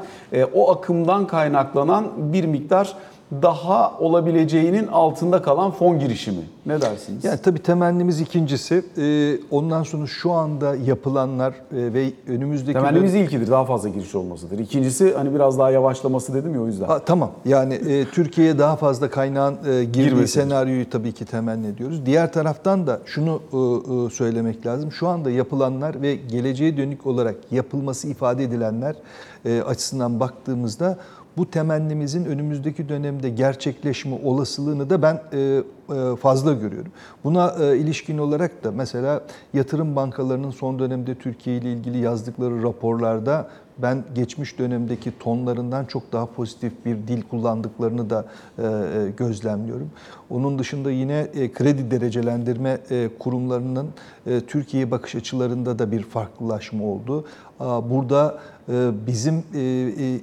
o 0.53 0.72
akımdan 0.72 1.27
kaynaklanan 1.27 2.05
bir 2.17 2.46
miktar 2.46 2.96
daha 3.41 3.98
olabileceğinin 4.00 4.88
altında 4.88 5.41
kalan 5.41 5.72
fon 5.72 6.00
girişimi. 6.00 6.41
Ne 6.65 6.82
dersiniz? 6.82 7.24
Yani 7.25 7.39
tabii 7.44 7.60
temennimiz 7.60 8.22
ikincisi. 8.22 8.86
Ondan 9.51 9.84
sonra 9.84 10.08
şu 10.08 10.32
anda 10.32 10.75
yapılanlar 10.75 11.53
ve 11.72 12.12
önümüzdeki... 12.27 12.74
Temennimiz 12.74 13.13
dön- 13.13 13.20
ilkidir. 13.20 13.51
Daha 13.51 13.65
fazla 13.65 13.89
giriş 13.89 14.15
olmasıdır. 14.15 14.60
İkincisi 14.60 15.13
hani 15.13 15.34
biraz 15.36 15.60
daha 15.60 15.72
yavaşlaması 15.72 16.34
dedim 16.34 16.53
ya 16.55 16.62
o 16.62 16.67
yüzden. 16.67 16.86
Ha, 16.86 17.00
tamam. 17.00 17.32
Yani 17.46 17.74
e, 17.74 18.05
Türkiye'ye 18.05 18.60
daha 18.60 18.75
fazla 18.75 19.10
kaynağın 19.10 19.53
e, 19.53 19.84
girdiği 19.84 20.03
Girmesidir. 20.05 20.41
senaryoyu 20.41 20.89
tabii 20.89 21.12
ki 21.12 21.25
temenni 21.25 21.67
ediyoruz. 21.67 22.05
Diğer 22.05 22.34
taraftan 22.34 22.88
da 22.88 23.00
şunu 23.05 23.41
e, 23.53 23.58
e, 23.58 24.10
söylemek 24.10 24.65
lazım. 24.65 24.91
Şu 24.91 25.08
anda 25.08 25.32
yapılanlar 25.32 26.01
ve 26.01 26.15
geleceğe 26.15 26.77
dönük 26.77 27.05
olarak 27.08 27.36
yapılması 27.51 28.08
ifade 28.08 28.44
edilenler 28.44 28.96
e, 29.46 29.62
açısından 29.62 30.20
baktığımızda 30.20 30.98
bu 31.38 31.50
temennimizin 31.50 32.25
önümüzdeki 32.25 32.89
dönemde 32.89 33.30
gerçekleşme 33.30 34.15
olasılığını 34.24 34.89
da 34.89 35.01
ben 35.01 35.22
fazla 36.15 36.54
görüyorum. 36.54 36.92
Buna 37.24 37.54
ilişkin 37.75 38.18
olarak 38.18 38.63
da 38.63 38.72
mesela 38.72 39.22
yatırım 39.54 39.96
bankalarının 39.96 40.51
son 40.51 40.80
dönemde 40.80 41.15
Türkiye 41.15 41.58
ile 41.58 41.74
ilgili 41.74 41.98
yazdıkları 41.98 42.63
raporlarda 42.63 43.48
ben 43.77 44.03
geçmiş 44.15 44.60
dönemdeki 44.60 45.20
tonlarından 45.20 45.86
çok 45.86 46.12
daha 46.13 46.25
pozitif 46.25 46.86
bir 46.86 46.96
dil 47.08 47.22
kullandıklarını 47.22 48.10
da 48.10 48.25
gözlemliyorum. 49.17 49.89
Onun 50.29 50.60
dışında 50.60 50.91
yine 50.91 51.27
kredi 51.53 51.91
derecelendirme 51.91 52.77
kurumlarının 53.20 53.88
Türkiye 54.48 54.91
bakış 54.91 55.15
açılarında 55.15 55.79
da 55.79 55.91
bir 55.91 56.03
farklılaşma 56.03 56.86
oldu. 56.86 57.25
Burada 57.60 58.39
bizim 59.08 59.44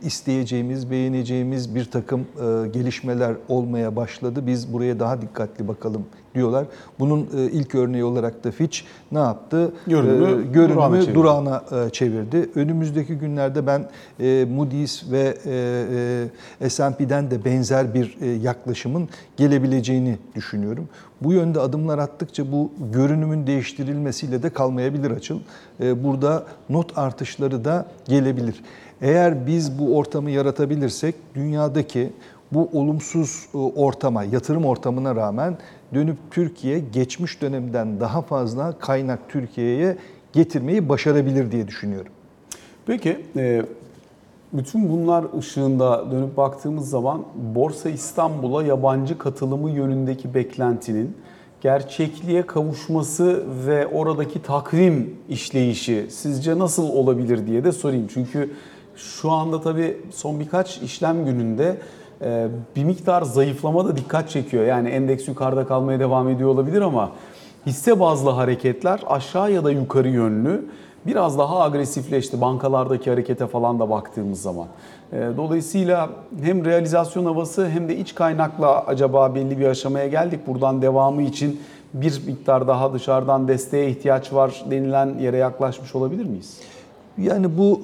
isteyeceğimiz, 0.02 0.90
beğeneceğimiz 0.90 1.75
bir 1.75 1.85
takım 1.85 2.26
gelişmeler 2.73 3.35
olmaya 3.49 3.97
başladı. 3.97 4.47
Biz 4.47 4.73
buraya 4.73 5.00
daha 5.00 5.23
dikkatli 5.23 5.68
bakalım 5.68 6.06
diyorlar. 6.35 6.65
Bunun 6.99 7.29
ilk 7.53 7.75
örneği 7.75 8.05
olarak 8.05 8.45
da 8.45 8.51
Fitch 8.51 8.79
ne 9.12 9.19
yaptı? 9.19 9.73
Görünümü, 9.87 10.53
Görünümü 10.53 10.75
durağına 10.75 11.01
çevirdi. 11.01 11.15
durağına 11.15 11.62
çevirdi. 11.93 12.51
Önümüzdeki 12.55 13.15
günlerde 13.15 13.67
ben 13.67 13.89
Moody's 14.47 15.11
ve 15.11 15.35
S&P'den 16.69 17.31
de 17.31 17.45
benzer 17.45 17.95
bir 17.95 18.37
yaklaşımın 18.43 19.09
gelebileceğini 19.37 20.19
düşünüyorum. 20.35 20.89
Bu 21.21 21.33
yönde 21.33 21.61
adımlar 21.61 21.99
attıkça 21.99 22.53
bu 22.53 22.73
görünümün 22.93 23.47
değiştirilmesiyle 23.47 24.43
de 24.43 24.51
kalmayabilir 24.51 25.11
açıl. 25.11 25.39
Burada 25.81 26.45
not 26.69 26.99
artışları 26.99 27.65
da 27.65 27.87
gelebilir. 28.09 28.55
Eğer 29.01 29.47
biz 29.47 29.79
bu 29.79 29.97
ortamı 29.97 30.31
yaratabilirsek 30.31 31.15
dünyadaki 31.35 32.12
bu 32.54 32.68
olumsuz 32.73 33.49
ortama, 33.54 34.25
yatırım 34.25 34.64
ortamına 34.64 35.16
rağmen 35.16 35.59
dönüp 35.94 36.16
Türkiye 36.30 36.78
geçmiş 36.78 37.42
dönemden 37.42 38.00
daha 38.00 38.23
fazla 38.23 38.78
kaynak 38.78 39.18
Türkiye'ye 39.28 39.97
getirmeyi 40.32 40.88
başarabilir 40.88 41.52
diye 41.52 41.68
düşünüyorum. 41.68 42.12
Peki 42.87 43.26
bütün 44.52 44.88
bunlar 44.88 45.25
ışığında 45.38 46.11
dönüp 46.11 46.37
baktığımız 46.37 46.90
zaman 46.90 47.23
Borsa 47.54 47.90
İstanbul'a 47.90 48.62
yabancı 48.62 49.18
katılımı 49.18 49.71
yönündeki 49.71 50.35
beklentinin 50.35 51.16
gerçekliğe 51.61 52.42
kavuşması 52.42 53.44
ve 53.66 53.87
oradaki 53.87 54.42
takvim 54.42 55.16
işleyişi 55.28 56.06
sizce 56.11 56.59
nasıl 56.59 56.88
olabilir 56.88 57.47
diye 57.47 57.64
de 57.64 57.73
sorayım. 57.73 58.06
Çünkü 58.14 58.50
şu 58.97 59.30
anda 59.30 59.61
tabii 59.61 60.00
son 60.11 60.40
birkaç 60.40 60.78
işlem 60.78 61.25
gününde 61.25 61.76
bir 62.76 62.85
miktar 62.85 63.23
zayıflama 63.23 63.85
da 63.85 63.97
dikkat 63.97 64.31
çekiyor. 64.31 64.64
Yani 64.64 64.88
endeks 64.88 65.29
yukarıda 65.29 65.67
kalmaya 65.67 66.00
devam 66.00 66.29
ediyor 66.29 66.50
olabilir 66.50 66.81
ama 66.81 67.11
hisse 67.67 68.00
bazlı 68.00 68.31
hareketler 68.31 69.00
aşağı 69.07 69.52
ya 69.52 69.64
da 69.64 69.71
yukarı 69.71 70.09
yönlü 70.09 70.64
biraz 71.07 71.38
daha 71.38 71.61
agresifleşti 71.61 72.41
bankalardaki 72.41 73.11
harekete 73.11 73.47
falan 73.47 73.81
da 73.81 73.91
baktığımız 73.91 74.43
zaman. 74.43 74.67
Dolayısıyla 75.12 76.11
hem 76.43 76.64
realizasyon 76.64 77.25
havası 77.25 77.69
hem 77.69 77.88
de 77.88 77.97
iç 77.97 78.14
kaynakla 78.14 78.87
acaba 78.87 79.35
belli 79.35 79.59
bir 79.59 79.67
aşamaya 79.67 80.09
geldik. 80.09 80.47
Buradan 80.47 80.83
devamı 80.83 81.23
için 81.23 81.61
bir 81.95 82.23
miktar 82.26 82.69
daha 82.69 82.93
dışarıdan 82.93 83.49
desteğe 83.49 83.88
ihtiyaç 83.91 84.33
var 84.33 84.64
denilen 84.71 85.19
yere 85.19 85.37
yaklaşmış 85.37 85.95
olabilir 85.95 86.25
miyiz? 86.25 86.61
Yani 87.19 87.59
bu 87.59 87.81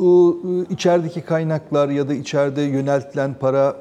içerideki 0.70 1.20
kaynaklar 1.20 1.88
ya 1.88 2.08
da 2.08 2.14
içeride 2.14 2.62
yöneltilen 2.62 3.34
para 3.40 3.76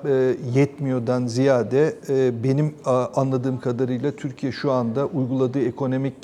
yetmiyordan 0.53 1.27
ziyade 1.27 1.95
benim 2.43 2.75
anladığım 3.15 3.59
kadarıyla 3.59 4.11
Türkiye 4.11 4.51
şu 4.51 4.71
anda 4.71 5.05
uyguladığı 5.05 5.61
ekonomik 5.61 6.15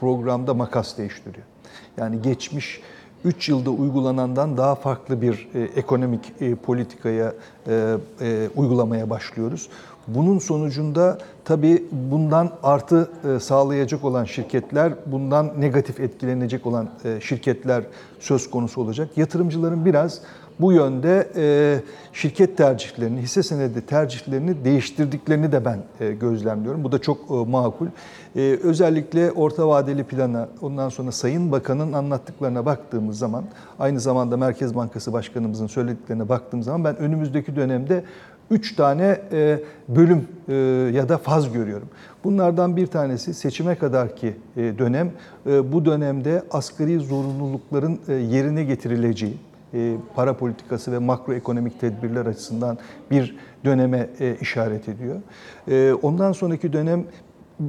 programda 0.00 0.54
makas 0.54 0.98
değiştiriyor. 0.98 1.46
Yani 1.96 2.22
geçmiş 2.22 2.80
3 3.24 3.48
yılda 3.48 3.70
uygulanandan 3.70 4.56
daha 4.56 4.74
farklı 4.74 5.22
bir 5.22 5.48
ekonomik 5.76 6.32
politikaya 6.62 7.34
uygulamaya 8.56 9.10
başlıyoruz. 9.10 9.68
Bunun 10.08 10.38
sonucunda 10.38 11.18
tabii 11.44 11.84
bundan 11.92 12.50
artı 12.62 13.10
sağlayacak 13.40 14.04
olan 14.04 14.24
şirketler, 14.24 14.92
bundan 15.06 15.60
negatif 15.60 16.00
etkilenecek 16.00 16.66
olan 16.66 16.88
şirketler 17.20 17.82
söz 18.20 18.50
konusu 18.50 18.80
olacak. 18.80 19.08
Yatırımcıların 19.16 19.84
biraz 19.84 20.20
bu 20.60 20.72
yönde 20.72 21.28
şirket 22.12 22.56
tercihlerini, 22.56 23.20
hisse 23.20 23.42
senedi 23.42 23.86
tercihlerini 23.86 24.64
değiştirdiklerini 24.64 25.52
de 25.52 25.64
ben 25.64 25.78
gözlemliyorum. 26.20 26.84
Bu 26.84 26.92
da 26.92 26.98
çok 26.98 27.48
makul. 27.48 27.86
Özellikle 28.62 29.32
orta 29.32 29.68
vadeli 29.68 30.04
plana, 30.04 30.48
ondan 30.62 30.88
sonra 30.88 31.12
Sayın 31.12 31.52
Bakan'ın 31.52 31.92
anlattıklarına 31.92 32.66
baktığımız 32.66 33.18
zaman, 33.18 33.44
aynı 33.78 34.00
zamanda 34.00 34.36
Merkez 34.36 34.74
Bankası 34.74 35.12
Başkanımızın 35.12 35.66
söylediklerine 35.66 36.28
baktığımız 36.28 36.66
zaman 36.66 36.84
ben 36.84 36.96
önümüzdeki 36.96 37.56
dönemde 37.56 38.04
üç 38.50 38.76
tane 38.76 39.20
e, 39.32 39.58
bölüm 39.88 40.28
e, 40.48 40.54
ya 40.94 41.08
da 41.08 41.18
faz 41.18 41.52
görüyorum. 41.52 41.88
Bunlardan 42.24 42.76
bir 42.76 42.86
tanesi 42.86 43.34
seçime 43.34 43.74
kadarki 43.74 44.36
e, 44.56 44.78
dönem. 44.78 45.10
Bu 45.46 45.84
dönemde 45.84 46.42
asgari 46.50 47.00
zorunlulukların 47.00 47.98
yerine 48.08 48.64
getirileceği, 48.64 49.36
para 50.14 50.36
politikası 50.36 50.92
ve 50.92 50.98
makroekonomik 50.98 51.80
tedbirler 51.80 52.26
açısından 52.26 52.78
bir 53.10 53.36
döneme 53.64 54.10
işaret 54.40 54.88
ediyor. 54.88 55.16
Ondan 56.02 56.32
sonraki 56.32 56.72
dönem 56.72 57.04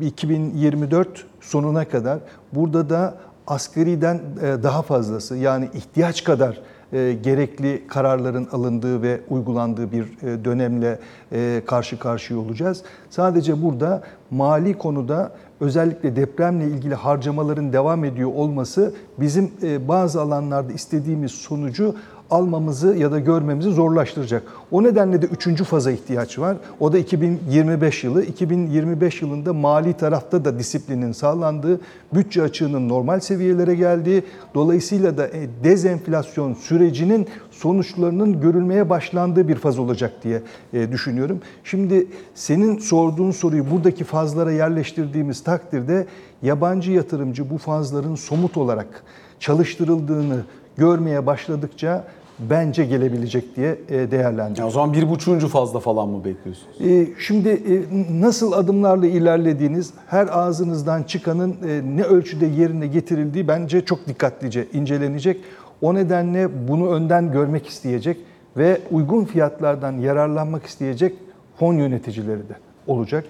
2024 0.02 1.26
sonuna 1.42 1.88
kadar 1.88 2.20
burada 2.54 2.90
da 2.90 3.18
asgariden 3.48 4.20
daha 4.64 4.82
fazlası 4.82 5.36
yani 5.38 5.70
ihtiyaç 5.74 6.24
kadar 6.24 6.62
e, 6.94 7.18
gerekli 7.24 7.88
kararların 7.88 8.48
alındığı 8.52 9.02
ve 9.02 9.22
uygulandığı 9.30 9.92
bir 9.92 10.04
e, 10.04 10.46
dönemle 10.46 11.00
e, 11.32 11.62
karşı 11.66 12.00
karşıya 12.00 12.40
olacağız. 12.40 12.84
Sadece 13.10 13.62
burada 13.62 14.04
mali 14.32 14.78
konuda 14.78 15.32
özellikle 15.60 16.16
depremle 16.16 16.66
ilgili 16.66 16.96
harcamaların 16.96 17.74
devam 17.74 18.06
ediyor 18.06 18.32
olması 18.36 18.94
bizim 19.20 19.52
e, 19.64 19.88
bazı 19.88 20.22
alanlarda 20.22 20.74
istediğimiz 20.74 21.32
sonucu 21.32 21.96
almamızı 22.32 22.96
ya 22.96 23.12
da 23.12 23.20
görmemizi 23.20 23.72
zorlaştıracak. 23.72 24.44
O 24.72 24.84
nedenle 24.84 25.22
de 25.22 25.26
üçüncü 25.26 25.64
faza 25.64 25.92
ihtiyaç 25.92 26.40
var. 26.40 26.58
O 26.80 26.94
da 26.94 26.98
2025 26.98 28.04
yılı. 28.04 28.24
2025 28.24 29.22
yılında 29.22 29.54
mali 29.54 29.94
tarafta 29.94 30.46
da 30.46 30.60
disiplinin 30.60 31.12
sağlandığı, 31.12 31.80
bütçe 32.14 32.44
açığının 32.44 32.90
normal 32.90 33.20
seviyelere 33.20 33.76
geldiği, 33.76 34.24
dolayısıyla 34.56 35.18
da 35.18 35.28
e, 35.28 35.50
dezenflasyon 35.64 36.54
sürecinin 36.54 37.28
sonuçlarının 37.52 38.42
görülmeye 38.42 38.90
başlandığı 38.90 39.48
bir 39.48 39.56
faz 39.56 39.80
olacak 39.80 40.14
diye 40.24 40.42
e, 40.74 40.92
düşünüyorum. 40.92 41.42
Şimdi 41.64 42.08
senin 42.36 42.80
sorduğun 42.80 43.32
soruyu 43.32 43.72
buradaki 43.72 44.04
fazlara 44.04 44.52
yerleştirdiğimiz 44.52 45.44
takdirde 45.44 46.06
yabancı 46.42 46.92
yatırımcı 46.92 47.50
bu 47.50 47.58
fazların 47.58 48.16
somut 48.16 48.58
olarak 48.58 49.04
çalıştırıldığını 49.40 50.44
görmeye 50.78 51.26
başladıkça 51.26 52.06
bence 52.50 52.86
gelebilecek 52.86 53.56
diye 53.56 53.78
e, 53.90 54.12
değerlendiriyorum. 54.12 54.68
O 54.68 54.72
zaman 54.72 54.94
bir 54.94 55.10
buçuğuncu 55.10 55.48
fazla 55.48 55.80
falan 55.80 56.10
mı 56.10 56.26
bekliyorsunuz? 56.26 56.82
E, 56.82 57.08
Şimdi 57.20 57.50
e, 57.50 58.22
nasıl 58.22 58.52
adımlarla 58.52 59.06
ilerlediğiniz, 59.08 59.94
her 60.08 60.28
ağzınızdan 60.32 61.04
çıkanın 61.04 61.56
ne 61.96 62.04
ölçüde 62.04 62.46
yerine 62.46 62.88
getirildiği 62.88 63.48
bence 63.48 63.86
çok 63.86 64.08
dikkatlice 64.08 64.68
incelenecek. 64.74 65.42
O 65.82 65.94
nedenle 65.94 66.68
bunu 66.68 66.90
önden 66.90 67.32
görmek 67.32 67.68
isteyecek 67.68 68.18
ve 68.58 68.82
uygun 68.92 69.26
fiyatlardan 69.26 69.92
yararlanmak 69.98 70.66
isteyecek 70.66 71.16
fon 71.56 71.74
yöneticileri 71.74 72.40
de 72.50 72.56
olacak. 72.88 73.26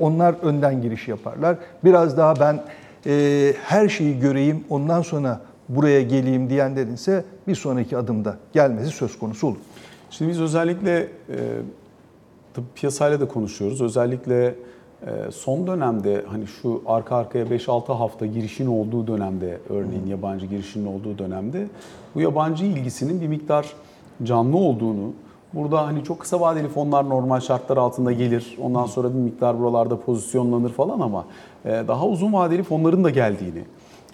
Onlar 0.00 0.34
önden 0.42 0.82
giriş 0.82 1.08
yaparlar. 1.08 1.56
Biraz 1.84 2.16
daha 2.16 2.40
ben 2.40 2.60
her 3.64 3.88
şeyi 3.88 4.20
göreyim, 4.20 4.64
ondan 4.70 5.02
sonra 5.02 5.40
buraya 5.68 6.02
geleyim 6.02 6.50
diyenlerin 6.50 6.94
ise 6.94 7.24
bir 7.48 7.54
sonraki 7.54 7.96
adımda 7.96 8.36
gelmesi 8.52 8.90
söz 8.90 9.18
konusu 9.18 9.46
olur. 9.46 9.56
Şimdi 10.10 10.30
biz 10.30 10.40
özellikle 10.40 10.98
e, 11.00 11.08
tabii 12.54 12.66
piyasayla 12.74 13.20
da 13.20 13.28
konuşuyoruz. 13.28 13.80
Özellikle 13.80 14.54
e, 15.06 15.30
son 15.30 15.66
dönemde 15.66 16.24
hani 16.28 16.46
şu 16.46 16.82
arka 16.86 17.16
arkaya 17.16 17.44
5-6 17.44 17.92
hafta 17.92 18.26
girişin 18.26 18.66
olduğu 18.66 19.06
dönemde 19.06 19.58
örneğin 19.68 20.06
yabancı 20.06 20.46
girişinin 20.46 20.86
olduğu 20.86 21.18
dönemde 21.18 21.66
bu 22.14 22.20
yabancı 22.20 22.64
ilgisinin 22.64 23.20
bir 23.20 23.28
miktar 23.28 23.66
canlı 24.24 24.56
olduğunu 24.56 25.12
Burada 25.56 25.86
hani 25.86 26.04
çok 26.04 26.20
kısa 26.20 26.40
vadeli 26.40 26.68
fonlar 26.68 27.08
normal 27.08 27.40
şartlar 27.40 27.76
altında 27.76 28.12
gelir. 28.12 28.56
Ondan 28.62 28.86
sonra 28.86 29.08
bir 29.08 29.18
miktar 29.18 29.60
buralarda 29.60 30.00
pozisyonlanır 30.00 30.72
falan 30.72 31.00
ama 31.00 31.24
e, 31.64 31.84
daha 31.88 32.06
uzun 32.06 32.32
vadeli 32.32 32.62
fonların 32.62 33.04
da 33.04 33.10
geldiğini, 33.10 33.62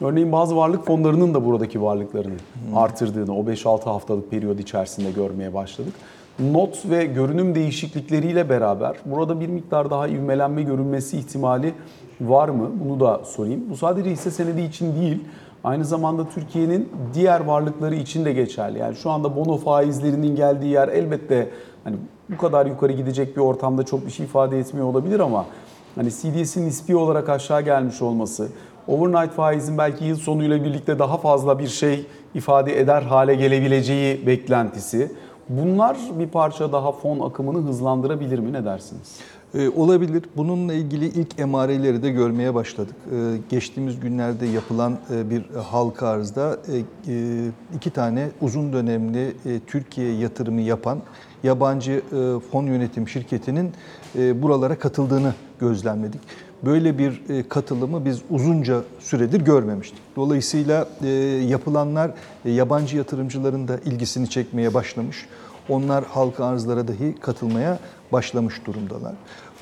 Örneğin 0.02 0.32
bazı 0.32 0.56
varlık 0.56 0.86
fonlarının 0.86 1.34
da 1.34 1.44
buradaki 1.44 1.82
varlıklarını 1.82 2.34
artırdığını 2.74 3.36
o 3.38 3.44
5-6 3.44 3.84
haftalık 3.84 4.30
periyod 4.30 4.58
içerisinde 4.58 5.10
görmeye 5.10 5.54
başladık. 5.54 5.94
Not 6.40 6.90
ve 6.90 7.04
görünüm 7.04 7.54
değişiklikleriyle 7.54 8.48
beraber 8.48 8.96
burada 9.04 9.40
bir 9.40 9.46
miktar 9.46 9.90
daha 9.90 10.08
ivmelenme 10.08 10.62
görünmesi 10.62 11.18
ihtimali 11.18 11.74
var 12.20 12.48
mı? 12.48 12.70
Bunu 12.84 13.00
da 13.00 13.20
sorayım. 13.24 13.64
Bu 13.70 13.76
sadece 13.76 14.10
hisse 14.10 14.30
senedi 14.30 14.60
için 14.60 15.00
değil, 15.00 15.24
aynı 15.64 15.84
zamanda 15.84 16.28
Türkiye'nin 16.28 16.88
diğer 17.14 17.40
varlıkları 17.40 17.94
için 17.94 18.24
de 18.24 18.32
geçerli. 18.32 18.78
Yani 18.78 18.96
şu 18.96 19.10
anda 19.10 19.36
bono 19.36 19.56
faizlerinin 19.56 20.36
geldiği 20.36 20.72
yer 20.72 20.88
elbette 20.88 21.50
hani 21.84 21.96
bu 22.28 22.36
kadar 22.36 22.66
yukarı 22.66 22.92
gidecek 22.92 23.36
bir 23.36 23.42
ortamda 23.42 23.82
çok 23.82 24.06
bir 24.06 24.10
şey 24.10 24.26
ifade 24.26 24.58
etmiyor 24.58 24.86
olabilir 24.86 25.20
ama 25.20 25.46
hani 25.94 26.10
CDS'in 26.10 26.66
nispi 26.66 26.96
olarak 26.96 27.28
aşağı 27.28 27.62
gelmiş 27.62 28.02
olması, 28.02 28.48
overnight 28.88 29.34
faizin 29.34 29.78
belki 29.78 30.04
yıl 30.04 30.16
sonuyla 30.16 30.64
birlikte 30.64 30.98
daha 30.98 31.18
fazla 31.18 31.58
bir 31.58 31.68
şey 31.68 32.06
ifade 32.34 32.80
eder 32.80 33.02
hale 33.02 33.34
gelebileceği 33.34 34.26
beklentisi. 34.26 35.12
Bunlar 35.48 35.96
bir 36.18 36.28
parça 36.28 36.72
daha 36.72 36.92
fon 36.92 37.20
akımını 37.20 37.68
hızlandırabilir 37.68 38.38
mi 38.38 38.52
ne 38.52 38.64
dersiniz? 38.64 39.18
Ee, 39.54 39.68
olabilir. 39.68 40.22
Bununla 40.36 40.74
ilgili 40.74 41.06
ilk 41.06 41.38
emareleri 41.38 42.02
de 42.02 42.10
görmeye 42.10 42.54
başladık. 42.54 42.94
Ee, 43.12 43.36
geçtiğimiz 43.50 44.00
günlerde 44.00 44.46
yapılan 44.46 44.98
e, 45.14 45.30
bir 45.30 45.44
halka 45.70 46.08
arzda 46.08 46.58
e, 46.68 47.12
e, 47.12 47.46
iki 47.76 47.90
tane 47.90 48.28
uzun 48.40 48.72
dönemli 48.72 49.26
e, 49.26 49.60
Türkiye 49.66 50.12
yatırımı 50.12 50.60
yapan 50.60 50.98
yabancı 51.42 51.92
e, 51.92 52.50
fon 52.50 52.66
yönetim 52.66 53.08
şirketinin 53.08 53.72
e, 54.18 54.42
buralara 54.42 54.78
katıldığını 54.78 55.34
gözlemledik. 55.58 56.20
Böyle 56.64 56.98
bir 56.98 57.22
e, 57.28 57.48
katılımı 57.48 58.04
biz 58.04 58.22
uzunca 58.30 58.82
süredir 59.00 59.40
görmemiştik. 59.40 59.98
Dolayısıyla 60.16 60.88
e, 61.04 61.08
yapılanlar 61.48 62.10
e, 62.44 62.50
yabancı 62.50 62.96
yatırımcıların 62.96 63.68
da 63.68 63.78
ilgisini 63.84 64.30
çekmeye 64.30 64.74
başlamış. 64.74 65.26
Onlar 65.68 66.04
halka 66.04 66.44
arzlara 66.44 66.88
dahi 66.88 67.14
katılmaya 67.20 67.78
başlamış 68.12 68.66
durumdalar. 68.66 69.14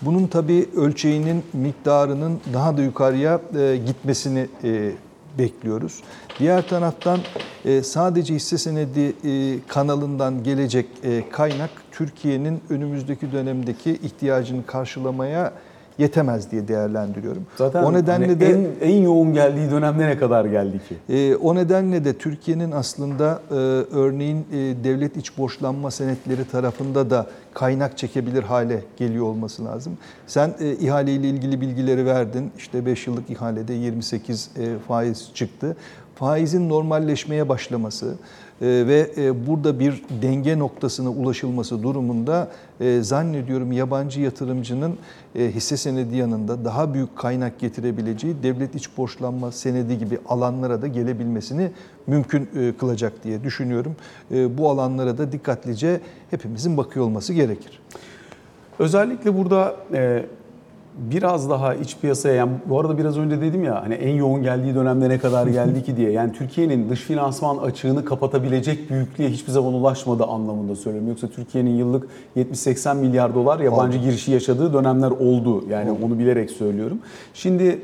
Bunun 0.02 0.26
tabii 0.26 0.68
ölçeğinin, 0.76 1.44
miktarının 1.52 2.40
daha 2.54 2.76
da 2.76 2.82
yukarıya 2.82 3.40
gitmesini 3.86 4.46
bekliyoruz. 5.38 6.00
Diğer 6.38 6.68
taraftan 6.68 7.18
sadece 7.82 8.34
hisse 8.34 8.58
senedi 8.58 9.14
kanalından 9.68 10.42
gelecek 10.42 10.86
kaynak 11.32 11.70
Türkiye'nin 11.92 12.60
önümüzdeki 12.70 13.32
dönemdeki 13.32 13.92
ihtiyacını 13.92 14.66
karşılamaya 14.66 15.52
yetemez 16.00 16.50
diye 16.50 16.68
değerlendiriyorum. 16.68 17.46
Zaten 17.56 17.82
o 17.82 17.92
nedenle 17.92 18.26
hani 18.26 18.40
de 18.40 18.46
en, 18.50 18.88
en 18.88 19.02
yoğun 19.02 19.32
geldiği 19.32 19.70
dönemde 19.70 20.06
ne 20.06 20.18
kadar 20.18 20.44
geldi 20.44 20.80
ki? 20.88 21.14
e, 21.14 21.36
o 21.36 21.54
nedenle 21.54 22.04
de 22.04 22.12
Türkiye'nin 22.12 22.70
aslında 22.70 23.40
e, 23.50 23.54
örneğin 23.94 24.46
e, 24.52 24.84
devlet 24.84 25.16
iç 25.16 25.38
borçlanma 25.38 25.90
senetleri 25.90 26.44
tarafında 26.44 27.10
da 27.10 27.26
kaynak 27.54 27.98
çekebilir 27.98 28.42
hale 28.42 28.82
geliyor 28.96 29.24
olması 29.24 29.64
lazım. 29.64 29.98
Sen 30.26 30.54
e, 30.60 30.72
ihaleyle 30.72 31.28
ilgili 31.28 31.60
bilgileri 31.60 32.06
verdin. 32.06 32.50
İşte 32.58 32.86
5 32.86 33.06
yıllık 33.06 33.30
ihalede 33.30 33.72
28 33.72 34.50
e, 34.56 34.78
faiz 34.88 35.30
çıktı. 35.34 35.76
Faizin 36.14 36.68
normalleşmeye 36.68 37.48
başlaması 37.48 38.14
ve 38.62 39.10
e, 39.16 39.46
burada 39.46 39.80
bir 39.80 40.02
denge 40.22 40.58
noktasına 40.58 41.10
ulaşılması 41.10 41.82
durumunda 41.82 42.48
e, 42.80 43.02
zannediyorum 43.02 43.72
yabancı 43.72 44.20
yatırımcının 44.20 44.98
e, 45.34 45.50
hisse 45.50 45.76
senedi 45.76 46.16
yanında 46.16 46.64
daha 46.64 46.94
büyük 46.94 47.16
kaynak 47.16 47.58
getirebileceği 47.58 48.42
devlet 48.42 48.74
iç 48.74 48.90
borçlanma 48.96 49.52
senedi 49.52 49.98
gibi 49.98 50.18
alanlara 50.28 50.82
da 50.82 50.86
gelebilmesini 50.86 51.70
mümkün 52.06 52.48
kılacak 52.78 53.24
diye 53.24 53.44
düşünüyorum. 53.44 53.96
Bu 54.30 54.70
alanlara 54.70 55.18
da 55.18 55.32
dikkatlice 55.32 56.00
hepimizin 56.30 56.76
bakıyor 56.76 57.04
olması 57.04 57.32
gerekir. 57.32 57.80
Özellikle 58.78 59.38
burada 59.38 59.76
biraz 60.98 61.50
daha 61.50 61.74
iç 61.74 61.96
piyasaya 62.00 62.34
yani 62.34 62.52
bu 62.66 62.80
arada 62.80 62.98
biraz 62.98 63.18
önce 63.18 63.40
dedim 63.40 63.64
ya 63.64 63.82
hani 63.82 63.94
en 63.94 64.14
yoğun 64.14 64.42
geldiği 64.42 64.74
dönemde 64.74 65.08
ne 65.08 65.18
kadar 65.18 65.46
geldi 65.46 65.82
ki 65.82 65.96
diye. 65.96 66.10
Yani 66.10 66.32
Türkiye'nin 66.32 66.90
dış 66.90 67.00
finansman 67.00 67.56
açığını 67.56 68.04
kapatabilecek 68.04 68.90
büyüklüğe 68.90 69.28
hiçbir 69.28 69.52
zaman 69.52 69.74
ulaşmadı 69.74 70.24
anlamında 70.24 70.76
söylüyorum. 70.76 71.08
Yoksa 71.08 71.28
Türkiye'nin 71.28 71.76
yıllık 71.76 72.08
70-80 72.36 72.96
milyar 72.96 73.34
dolar 73.34 73.60
yabancı 73.60 73.98
girişi 73.98 74.32
yaşadığı 74.32 74.72
dönemler 74.72 75.10
oldu. 75.10 75.64
Yani 75.68 75.90
onu 76.04 76.18
bilerek 76.18 76.50
söylüyorum. 76.50 76.98
Şimdi 77.34 77.78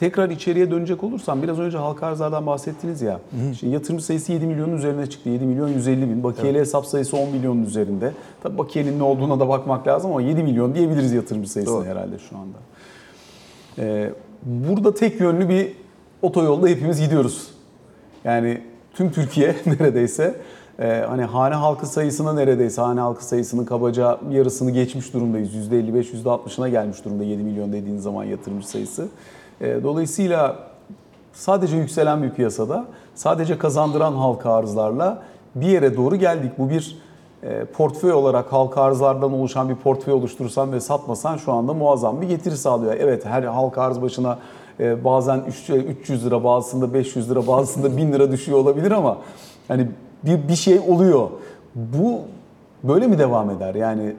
Tekrar 0.00 0.30
içeriye 0.30 0.70
dönecek 0.70 1.04
olursam 1.04 1.42
biraz 1.42 1.58
önce 1.58 1.78
halka 1.78 2.06
arzlardan 2.06 2.46
bahsettiniz 2.46 3.02
ya. 3.02 3.20
Şimdi 3.60 3.74
yatırımcı 3.74 4.04
sayısı 4.04 4.32
7 4.32 4.46
milyonun 4.46 4.76
üzerine 4.76 5.06
çıktı. 5.06 5.28
7 5.28 5.44
milyon 5.44 5.68
150 5.68 6.10
bin. 6.10 6.24
Bakiyeli 6.24 6.58
hesap 6.58 6.86
sayısı 6.86 7.16
10 7.16 7.28
milyonun 7.30 7.62
üzerinde. 7.62 8.12
Tabii 8.42 8.58
bakiyenin 8.58 8.98
ne 8.98 9.02
olduğuna 9.02 9.40
da 9.40 9.48
bakmak 9.48 9.86
lazım 9.86 10.10
ama 10.10 10.22
7 10.22 10.42
milyon 10.42 10.74
diyebiliriz 10.74 11.12
yatırımcı 11.12 11.50
sayısına 11.50 11.76
Doğru. 11.76 11.84
herhalde 11.84 12.18
şu 12.18 12.36
anda. 12.36 12.58
Ee, 13.78 14.12
burada 14.42 14.94
tek 14.94 15.20
yönlü 15.20 15.48
bir 15.48 15.72
otoyolda 16.22 16.68
hepimiz 16.68 17.00
gidiyoruz. 17.00 17.50
Yani 18.24 18.60
tüm 18.94 19.12
Türkiye 19.12 19.56
neredeyse 19.66 20.34
Ee, 20.80 21.04
hani 21.08 21.24
hane 21.24 21.54
halkı 21.54 21.86
sayısına 21.86 22.32
neredeyse 22.32 22.82
hane 22.82 23.00
halkı 23.00 23.24
sayısının 23.24 23.64
kabaca 23.64 24.18
yarısını 24.30 24.70
geçmiş 24.70 25.14
durumdayız. 25.14 25.54
%55, 25.54 26.22
%60'ına 26.24 26.68
gelmiş 26.68 27.04
durumda 27.04 27.24
7 27.24 27.42
milyon 27.42 27.72
dediğiniz 27.72 28.02
zaman 28.02 28.24
yatırımcı 28.24 28.68
sayısı. 28.68 29.08
Ee, 29.60 29.76
dolayısıyla 29.82 30.56
sadece 31.32 31.76
yükselen 31.76 32.22
bir 32.22 32.30
piyasada, 32.30 32.84
sadece 33.14 33.58
kazandıran 33.58 34.12
halka 34.12 34.52
arzlarla 34.52 35.22
bir 35.54 35.66
yere 35.66 35.96
doğru 35.96 36.16
geldik. 36.16 36.52
Bu 36.58 36.70
bir 36.70 36.98
e, 37.42 37.64
portföy 37.64 38.12
olarak 38.12 38.52
halka 38.52 38.82
arzlardan 38.82 39.32
oluşan 39.32 39.68
bir 39.68 39.74
portföy 39.74 40.14
oluşturursan 40.14 40.72
ve 40.72 40.80
satmasan 40.80 41.36
şu 41.36 41.52
anda 41.52 41.74
muazzam 41.74 42.20
bir 42.20 42.28
getiri 42.28 42.56
sağlıyor. 42.56 42.94
Evet 43.00 43.26
her 43.26 43.42
halka 43.42 43.82
arz 43.82 44.02
başına 44.02 44.38
e, 44.80 45.04
bazen 45.04 45.42
üç- 45.48 45.70
300 45.70 46.26
lira, 46.26 46.44
bazısında 46.44 46.94
500 46.94 47.30
lira, 47.30 47.46
bazısında 47.46 47.96
1000 47.96 48.12
lira 48.12 48.32
düşüyor 48.32 48.58
olabilir 48.58 48.90
ama 48.90 49.16
hani 49.68 49.88
bir, 50.24 50.48
bir 50.48 50.56
şey 50.56 50.78
oluyor. 50.88 51.28
Bu 51.74 52.18
böyle 52.84 53.06
mi 53.06 53.18
devam 53.18 53.50
eder? 53.50 53.74
Yani 53.74 54.12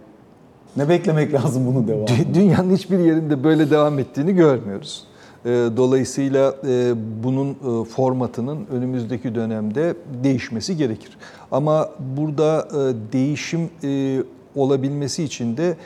ne 0.78 0.90
beklemek 0.90 1.34
lazım 1.44 1.68
bunun 1.68 1.88
devamı? 1.88 2.06
Dü- 2.06 2.34
Dünyanın 2.34 2.76
hiçbir 2.76 3.00
yerinde 3.00 3.44
böyle 3.44 3.72
devam 3.72 4.00
ettiğini 4.00 4.36
görmüyoruz. 4.36 5.07
Ee, 5.46 5.50
Dolayısıyla 5.78 6.56
e, 6.68 6.94
bunun 7.24 7.50
e, 7.50 7.86
formatının 7.86 8.66
önümüzdeki 8.72 9.36
dönemde 9.36 9.96
değişmesi 10.24 10.78
gerekir. 10.78 11.18
Ama 11.52 11.90
burada 12.18 12.68
e, 12.72 13.14
değişim 13.14 13.70
olabilmesi 14.56 15.24
için 15.24 15.58
de 15.58 15.78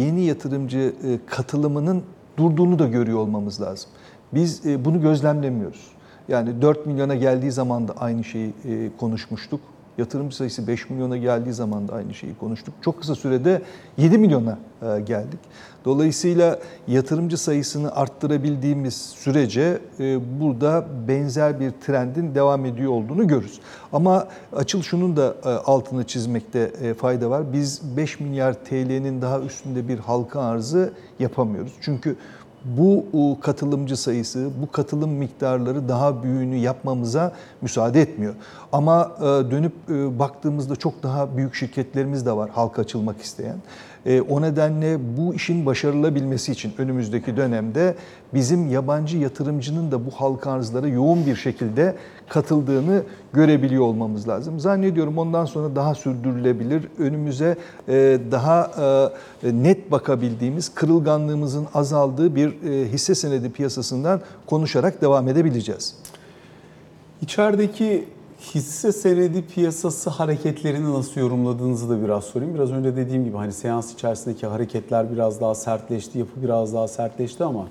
yeni 0.00 0.24
yatırımcı 0.24 0.94
katılımının 1.26 2.02
durduğunu 2.36 2.78
da 2.78 2.86
görüyor 2.86 3.18
olmamız 3.18 3.60
lazım. 3.60 3.90
Biz 4.34 4.64
bunu 4.64 5.00
gözlemlemiyoruz. 5.00 5.86
Yani 6.28 6.62
4 6.62 6.86
milyona 6.86 7.14
geldiği 7.14 7.52
zaman 7.52 7.88
da 7.88 7.92
aynı 7.96 8.24
şeyi 8.24 8.52
konuşmuştuk. 9.00 9.60
Yatırımcı 9.98 10.36
sayısı 10.36 10.66
5 10.66 10.90
milyona 10.90 11.16
geldiği 11.16 11.52
zaman 11.52 11.88
da 11.88 11.94
aynı 11.94 12.14
şeyi 12.14 12.36
konuştuk. 12.36 12.74
Çok 12.82 13.00
kısa 13.00 13.14
sürede 13.14 13.62
7 13.96 14.18
milyona 14.18 14.58
e, 14.82 15.00
geldik. 15.00 15.40
Dolayısıyla 15.84 16.58
yatırımcı 16.88 17.36
sayısını 17.36 17.94
arttırabildiğimiz 17.94 18.94
sürece 18.94 19.78
e, 20.00 20.40
burada 20.40 20.86
benzer 21.08 21.60
bir 21.60 21.70
trendin 21.70 22.34
devam 22.34 22.64
ediyor 22.64 22.92
olduğunu 22.92 23.26
görürüz. 23.26 23.60
Ama 23.92 24.28
açıl 24.52 24.82
şunun 24.82 25.16
da 25.16 25.34
e, 25.44 25.48
altını 25.48 26.04
çizmekte 26.04 26.94
fayda 26.94 27.30
var. 27.30 27.52
Biz 27.52 27.96
5 27.96 28.20
milyar 28.20 28.54
TL'nin 28.54 29.22
daha 29.22 29.40
üstünde 29.40 29.88
bir 29.88 29.98
halka 29.98 30.40
arzı 30.40 30.92
yapamıyoruz. 31.18 31.72
Çünkü 31.80 32.16
bu 32.66 33.06
katılımcı 33.40 33.96
sayısı, 33.96 34.50
bu 34.62 34.70
katılım 34.72 35.10
miktarları 35.10 35.88
daha 35.88 36.22
büyüğünü 36.22 36.56
yapmamıza 36.56 37.32
müsaade 37.62 38.00
etmiyor. 38.00 38.34
Ama 38.72 39.12
e, 39.18 39.22
dönüp 39.24 39.72
e, 39.90 40.18
baktığımızda 40.18 40.76
çok 40.76 41.02
daha 41.02 41.36
büyük 41.36 41.54
şirketlerimiz 41.54 42.26
de 42.26 42.32
var 42.32 42.50
halka 42.50 42.82
açılmak 42.82 43.22
isteyen. 43.22 43.56
E, 44.06 44.20
O 44.20 44.42
nedenle 44.42 44.98
bu 45.16 45.34
işin 45.34 45.66
başarılabilmesi 45.66 46.52
için 46.52 46.72
önümüzdeki 46.78 47.36
dönemde 47.36 47.94
bizim 48.34 48.70
yabancı 48.70 49.18
yatırımcının 49.18 49.92
da 49.92 50.06
bu 50.06 50.10
halka 50.10 50.50
arzlara 50.50 50.88
yoğun 50.88 51.26
bir 51.26 51.36
şekilde 51.36 51.96
katıldığını 52.28 53.02
görebiliyor 53.32 53.82
olmamız 53.84 54.28
lazım. 54.28 54.60
Zannediyorum 54.60 55.18
ondan 55.18 55.44
sonra 55.44 55.76
daha 55.76 55.94
sürdürülebilir, 55.94 56.82
önümüze 56.98 57.56
e, 57.88 58.18
daha 58.30 58.70
e, 59.44 59.62
net 59.62 59.90
bakabildiğimiz, 59.90 60.74
kırılganlığımızın 60.74 61.66
azaldığı 61.74 62.36
bir 62.36 62.50
hisse 62.92 63.14
senedi 63.14 63.52
piyasasından 63.52 64.20
konuşarak 64.46 65.02
devam 65.02 65.28
edebileceğiz. 65.28 65.94
İçerideki 67.22 68.04
hisse 68.54 68.92
senedi 68.92 69.42
piyasası 69.42 70.10
hareketlerini 70.10 70.92
nasıl 70.94 71.20
yorumladığınızı 71.20 71.90
da 71.90 72.04
biraz 72.04 72.24
sorayım. 72.24 72.54
Biraz 72.54 72.72
önce 72.72 72.96
dediğim 72.96 73.24
gibi 73.24 73.36
hani 73.36 73.52
seans 73.52 73.92
içerisindeki 73.92 74.46
hareketler 74.46 75.12
biraz 75.12 75.40
daha 75.40 75.54
sertleşti, 75.54 76.18
yapı 76.18 76.42
biraz 76.42 76.74
daha 76.74 76.88
sertleşti 76.88 77.44
ama 77.44 77.66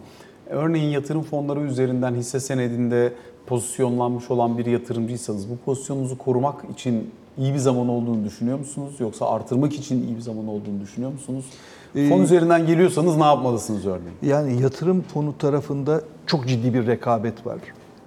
örneğin 0.50 0.90
yatırım 0.90 1.24
fonları 1.24 1.60
üzerinden 1.62 2.16
hisse 2.16 2.40
senedinde 2.40 3.14
pozisyonlanmış 3.48 4.32
olan 4.32 4.58
bir 4.58 4.66
yatırımcıysanız 4.66 5.50
bu 5.50 5.58
pozisyonunuzu 5.66 6.18
korumak 6.18 6.64
için 6.74 7.12
iyi 7.38 7.54
bir 7.54 7.60
zaman 7.60 7.90
olduğunu 7.90 8.26
düşünüyor 8.26 8.60
musunuz? 8.60 8.96
Yoksa 9.00 9.30
artırmak 9.30 9.74
için 9.74 10.08
iyi 10.08 10.16
bir 10.16 10.22
zaman 10.22 10.48
olduğunu 10.48 10.82
düşünüyor 10.82 11.12
musunuz? 11.12 11.46
Fon 11.94 12.20
Ee, 12.20 12.24
üzerinden 12.24 12.68
geliyorsanız 12.68 13.18
ne 13.18 13.24
yapmalısınız 13.24 13.86
örneğin? 13.86 14.18
Yani 14.22 14.62
yatırım 14.62 15.02
fonu 15.02 15.38
tarafında 15.38 16.02
çok 16.26 16.48
ciddi 16.48 16.74
bir 16.74 16.88
rekabet 16.88 17.46
var. 17.46 17.58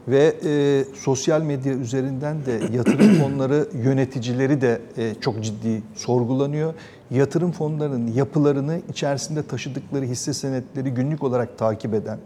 Ve 0.08 0.34
e, 0.44 0.84
sosyal 0.94 1.42
medya 1.42 1.72
üzerinden 1.72 2.36
de 2.46 2.60
yatırım 2.72 3.14
fonları 3.22 3.68
yöneticileri 3.84 4.60
de 4.60 4.80
e, 4.96 5.14
çok 5.20 5.44
ciddi 5.44 5.82
sorgulanıyor. 5.94 6.74
Yatırım 7.10 7.52
fonlarının 7.52 8.12
yapılarını 8.12 8.80
içerisinde 8.90 9.42
taşıdıkları 9.42 10.04
hisse 10.04 10.32
senetleri 10.32 10.90
günlük 10.90 11.22
olarak 11.22 11.58
takip 11.58 11.94
eden, 11.94 12.18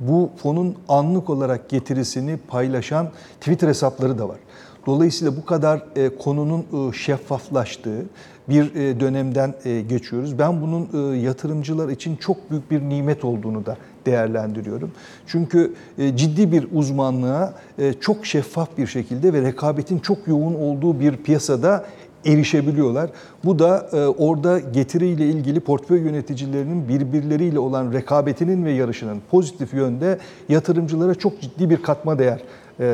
bu 0.00 0.30
fonun 0.36 0.76
anlık 0.88 1.30
olarak 1.30 1.68
getirisini 1.68 2.36
paylaşan 2.48 3.10
Twitter 3.40 3.68
hesapları 3.68 4.18
da 4.18 4.28
var. 4.28 4.38
Dolayısıyla 4.86 5.36
bu 5.36 5.44
kadar 5.44 5.82
e, 5.96 6.16
konunun 6.16 6.60
e, 6.60 6.92
şeffaflaştığı 6.92 8.06
bir 8.48 8.74
e, 8.74 9.00
dönemden 9.00 9.54
e, 9.64 9.80
geçiyoruz. 9.80 10.38
Ben 10.38 10.62
bunun 10.62 11.12
e, 11.14 11.16
yatırımcılar 11.18 11.88
için 11.88 12.16
çok 12.16 12.50
büyük 12.50 12.70
bir 12.70 12.80
nimet 12.80 13.24
olduğunu 13.24 13.66
da 13.66 13.76
değerlendiriyorum. 14.06 14.90
Çünkü 15.26 15.74
e, 15.98 16.16
ciddi 16.16 16.52
bir 16.52 16.66
uzmanlığa 16.72 17.54
e, 17.78 17.92
çok 17.92 18.26
şeffaf 18.26 18.78
bir 18.78 18.86
şekilde 18.86 19.32
ve 19.32 19.42
rekabetin 19.42 19.98
çok 19.98 20.28
yoğun 20.28 20.54
olduğu 20.54 21.00
bir 21.00 21.16
piyasada 21.16 21.84
erişebiliyorlar. 22.24 23.10
Bu 23.44 23.58
da 23.58 23.88
e, 23.92 24.06
orada 24.06 24.58
getiriyle 24.58 25.26
ilgili 25.26 25.60
portföy 25.60 26.00
yöneticilerinin 26.00 26.88
birbirleriyle 26.88 27.58
olan 27.58 27.92
rekabetinin 27.92 28.64
ve 28.64 28.72
yarışının 28.72 29.18
pozitif 29.30 29.74
yönde 29.74 30.18
yatırımcılara 30.48 31.14
çok 31.14 31.40
ciddi 31.40 31.70
bir 31.70 31.82
katma 31.82 32.18
değer 32.18 32.40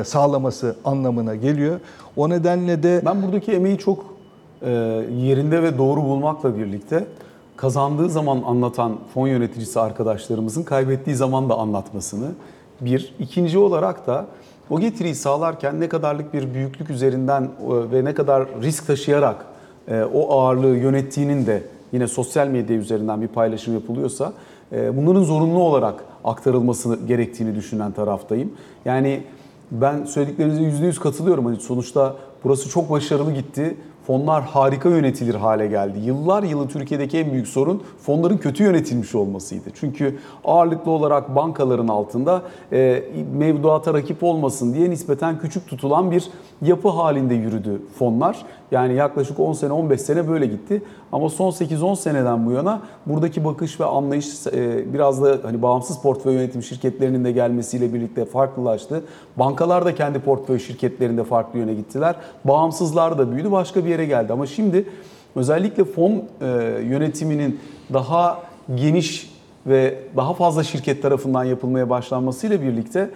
sağlaması 0.05 0.77
anlamına 0.85 1.35
geliyor. 1.35 1.81
O 2.17 2.31
nedenle 2.31 2.83
de 2.83 3.03
Ben 3.05 3.23
buradaki 3.23 3.53
emeği 3.53 3.79
çok 3.79 4.15
yerinde 5.17 5.63
ve 5.63 5.79
doğru 5.79 6.03
bulmakla 6.03 6.59
birlikte 6.59 7.07
kazandığı 7.59 8.09
zaman 8.09 8.43
anlatan 8.47 8.97
fon 9.15 9.27
yöneticisi 9.27 9.81
arkadaşlarımızın 9.81 10.63
kaybettiği 10.63 11.17
zaman 11.17 11.49
da 11.49 11.59
anlatmasını 11.59 12.31
bir. 12.81 13.15
ikinci 13.19 13.59
olarak 13.59 14.07
da 14.07 14.27
o 14.71 14.81
getiriyi 14.81 15.15
sağlarken 15.15 15.81
ne 15.81 15.89
kadarlık 15.89 16.35
bir 16.35 16.55
büyüklük 16.55 16.91
üzerinden 16.91 17.43
e, 17.43 17.93
ve 17.93 18.05
ne 18.05 18.15
kadar 18.15 18.49
risk 18.63 18.87
taşıyarak 18.87 19.45
e, 19.89 20.03
o 20.03 20.41
ağırlığı 20.41 20.77
yönettiğinin 20.77 21.47
de 21.47 21.63
yine 21.93 22.09
sosyal 22.09 22.47
medya 22.47 22.77
üzerinden 22.77 23.23
bir 23.23 23.29
paylaşım 23.29 23.75
yapılıyorsa 23.75 24.33
e, 24.73 24.97
bunların 24.97 25.23
zorunlu 25.23 25.63
olarak 25.63 26.05
aktarılması 26.25 26.99
gerektiğini 27.07 27.55
düşünen 27.55 27.93
taraftayım. 27.93 28.53
Yani 28.85 29.23
ben 29.71 30.05
söylediklerinize 30.05 30.63
%100 30.63 31.01
katılıyorum. 31.01 31.47
Hani 31.47 31.57
sonuçta 31.57 32.17
burası 32.45 32.69
çok 32.69 32.91
başarılı 32.91 33.33
gitti. 33.33 33.77
Fonlar 34.09 34.43
harika 34.43 34.89
yönetilir 34.89 35.35
hale 35.35 35.67
geldi. 35.67 35.99
Yıllar 35.99 36.43
yılı 36.43 36.69
Türkiye'deki 36.69 37.19
en 37.19 37.33
büyük 37.33 37.49
sorun 37.49 37.83
fonların 38.03 38.37
kötü 38.37 38.63
yönetilmiş 38.65 39.15
olmasıydı. 39.15 39.71
Çünkü 39.75 40.19
ağırlıklı 40.45 40.91
olarak 40.91 41.37
bankaların 41.37 41.89
altında 41.89 42.43
e, 42.73 43.05
mevduata 43.39 43.95
rakip 43.95 44.23
olmasın 44.23 44.75
diye 44.75 44.91
nispeten 44.91 45.39
küçük 45.39 45.69
tutulan 45.69 46.11
bir 46.11 46.31
yapı 46.63 46.89
halinde 46.89 47.35
yürüdü 47.35 47.83
fonlar. 47.99 48.37
Yani 48.71 48.95
yaklaşık 48.95 49.41
10 49.41 49.53
sene 49.53 49.73
15 49.73 50.01
sene 50.01 50.29
böyle 50.29 50.47
gitti. 50.47 50.83
Ama 51.13 51.29
son 51.29 51.51
8-10 51.51 51.97
seneden 51.97 52.47
bu 52.47 52.53
yana 52.53 52.81
buradaki 53.07 53.45
bakış 53.45 53.81
ve 53.81 53.85
anlayış 53.85 54.47
e, 54.47 54.93
biraz 54.95 55.23
da 55.23 55.39
hani 55.43 55.63
bağımsız 55.63 56.03
portföy 56.03 56.35
yönetim 56.35 56.63
şirketlerinin 56.63 57.25
de 57.25 57.33
gelmesiyle 57.33 57.95
birlikte 57.95 58.25
farklılaştı. 58.25 59.05
Bankalar 59.37 59.85
da 59.85 59.95
kendi 59.95 60.19
portföy 60.19 60.59
şirketlerinde 60.59 61.25
farklı 61.25 61.59
yöne 61.59 61.75
gittiler. 61.75 62.17
Bağımsızlar 62.45 63.19
da 63.19 63.33
büyüdü 63.33 63.53
başka 63.53 63.85
bir 63.85 63.98
yere 63.99 64.07
geldi. 64.07 64.33
Ama 64.33 64.47
şimdi 64.47 64.85
özellikle 65.37 65.85
fon 65.85 66.13
e, 66.13 66.47
yönetiminin 66.85 67.61
daha 67.93 68.43
geniş 68.75 69.31
ve 69.67 69.99
daha 70.17 70.35
fazla 70.35 70.65
şirket 70.65 71.03
tarafından 71.03 71.45
yapılmaya 71.45 71.91
başlanmasıyla 71.91 72.63
birlikte 72.63 73.11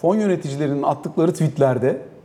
fon 0.00 0.16
yöneticilerinin 0.16 0.82
attıkları 0.82 1.32
tweetlerde 1.32 1.88
ee, 1.88 2.17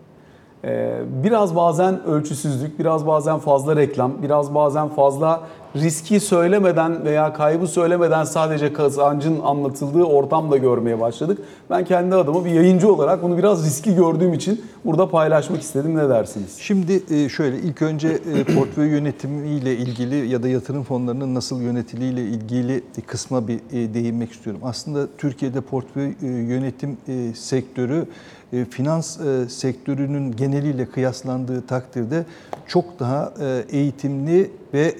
biraz 1.23 1.55
bazen 1.55 2.05
ölçüsüzlük, 2.05 2.79
biraz 2.79 3.07
bazen 3.07 3.39
fazla 3.39 3.75
reklam, 3.75 4.11
biraz 4.23 4.55
bazen 4.55 4.87
fazla 4.89 5.43
riski 5.75 6.19
söylemeden 6.19 7.05
veya 7.05 7.33
kaybı 7.33 7.67
söylemeden 7.67 8.23
sadece 8.23 8.73
kazancın 8.73 9.39
anlatıldığı 9.39 10.03
ortam 10.03 10.51
da 10.51 10.57
görmeye 10.57 10.99
başladık. 10.99 11.39
Ben 11.69 11.85
kendi 11.85 12.15
adıma 12.15 12.45
bir 12.45 12.51
yayıncı 12.51 12.93
olarak 12.93 13.23
bunu 13.23 13.37
biraz 13.37 13.65
riskli 13.65 13.95
gördüğüm 13.95 14.33
için 14.33 14.61
burada 14.85 15.09
paylaşmak 15.09 15.61
istedim. 15.61 15.97
Ne 15.97 16.09
dersiniz? 16.09 16.57
Şimdi 16.59 17.03
e, 17.09 17.29
şöyle 17.29 17.59
ilk 17.59 17.81
önce 17.81 18.07
e, 18.07 18.43
portföy 18.55 18.89
yönetimiyle 18.89 19.77
ilgili 19.77 20.29
ya 20.29 20.43
da 20.43 20.47
yatırım 20.47 20.83
fonlarının 20.83 21.35
nasıl 21.35 21.61
yönetiliyle 21.61 22.21
ilgili 22.21 22.83
kısma 23.07 23.47
bir 23.47 23.55
e, 23.55 23.93
değinmek 23.93 24.31
istiyorum. 24.31 24.61
Aslında 24.65 25.07
Türkiye'de 25.17 25.61
portföy 25.61 26.13
yönetim 26.21 26.97
sektörü 27.35 28.05
e, 28.53 28.65
finans 28.65 29.19
e, 29.19 29.49
sektörünün 29.49 30.31
geneliyle 30.31 30.85
kıyaslandığı 30.85 31.67
takdirde 31.67 32.25
çok 32.67 32.99
daha 32.99 33.33
e, 33.41 33.77
eğitimli 33.77 34.51
ve 34.73 34.93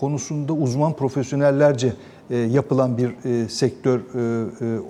konusunda 0.00 0.52
uzman 0.52 0.92
profesyonellerce 0.92 1.92
yapılan 2.30 2.98
bir 2.98 3.10
sektör 3.48 4.00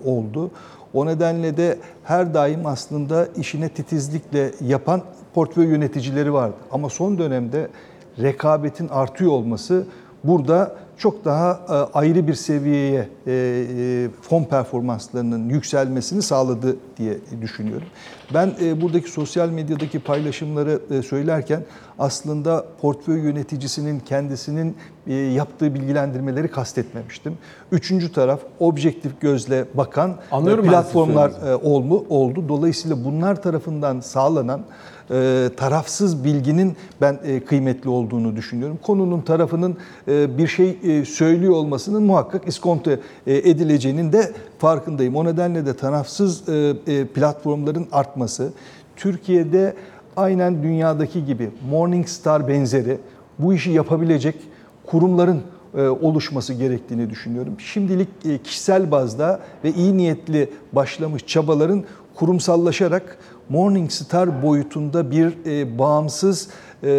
oldu. 0.04 0.50
O 0.94 1.06
nedenle 1.06 1.56
de 1.56 1.78
her 2.04 2.34
daim 2.34 2.66
aslında 2.66 3.28
işine 3.36 3.68
titizlikle 3.68 4.50
yapan 4.60 5.02
portföy 5.34 5.66
yöneticileri 5.66 6.32
vardı. 6.32 6.56
Ama 6.70 6.88
son 6.88 7.18
dönemde 7.18 7.68
rekabetin 8.18 8.88
artıyor 8.88 9.30
olması 9.30 9.86
burada 10.24 10.76
çok 10.98 11.24
daha 11.24 11.60
e, 11.68 11.72
ayrı 11.98 12.28
bir 12.28 12.34
seviyeye 12.34 13.08
e, 13.26 13.32
e, 13.32 14.08
fon 14.22 14.44
performanslarının 14.44 15.48
yükselmesini 15.48 16.22
sağladı 16.22 16.76
diye 16.96 17.18
düşünüyorum. 17.40 17.86
Ben 18.34 18.54
e, 18.62 18.80
buradaki 18.80 19.10
sosyal 19.10 19.48
medyadaki 19.48 19.98
paylaşımları 19.98 20.80
e, 20.90 21.02
söylerken 21.02 21.64
aslında 21.98 22.64
portföy 22.80 23.20
yöneticisinin 23.20 24.00
kendisinin 24.00 24.76
e, 25.06 25.14
yaptığı 25.14 25.74
bilgilendirmeleri 25.74 26.48
kastetmemiştim. 26.48 27.38
Üçüncü 27.72 28.12
taraf 28.12 28.40
objektif 28.60 29.20
gözle 29.20 29.64
bakan 29.74 30.16
Anlıyorum 30.30 30.64
e, 30.64 30.68
platformlar 30.68 31.30
e, 31.30 31.56
olmu, 31.56 32.04
oldu. 32.08 32.44
Dolayısıyla 32.48 33.04
bunlar 33.04 33.42
tarafından 33.42 34.00
sağlanan 34.00 34.62
e, 35.10 35.50
tarafsız 35.56 36.24
bilginin 36.24 36.76
ben 37.00 37.18
e, 37.24 37.44
kıymetli 37.44 37.90
olduğunu 37.90 38.36
düşünüyorum. 38.36 38.78
Konunun 38.82 39.20
tarafının 39.20 39.76
e, 40.08 40.38
bir 40.38 40.48
şey 40.48 40.78
e, 40.82 41.04
söylüyor 41.04 41.54
olmasının 41.54 42.02
muhakkak 42.02 42.48
iskonto 42.48 42.90
e, 42.90 42.98
edileceğinin 43.26 44.12
de 44.12 44.32
farkındayım. 44.58 45.16
O 45.16 45.24
nedenle 45.24 45.66
de 45.66 45.76
tarafsız 45.76 46.48
e, 46.48 46.74
e, 46.86 47.06
platformların 47.06 47.86
artması, 47.92 48.52
Türkiye'de 48.96 49.74
aynen 50.16 50.62
dünyadaki 50.62 51.24
gibi 51.24 51.50
Morningstar 51.70 52.48
benzeri 52.48 52.98
bu 53.38 53.54
işi 53.54 53.70
yapabilecek 53.70 54.34
kurumların 54.86 55.42
e, 55.76 55.88
oluşması 55.88 56.54
gerektiğini 56.54 57.10
düşünüyorum. 57.10 57.54
Şimdilik 57.58 58.08
kişisel 58.44 58.90
bazda 58.90 59.40
ve 59.64 59.72
iyi 59.72 59.96
niyetli 59.96 60.50
başlamış 60.72 61.26
çabaların 61.26 61.84
kurumsallaşarak 62.14 63.18
Morningstar 63.48 64.42
boyutunda 64.42 65.10
bir 65.10 65.34
bağımsız 65.78 66.48
e, 66.82 66.90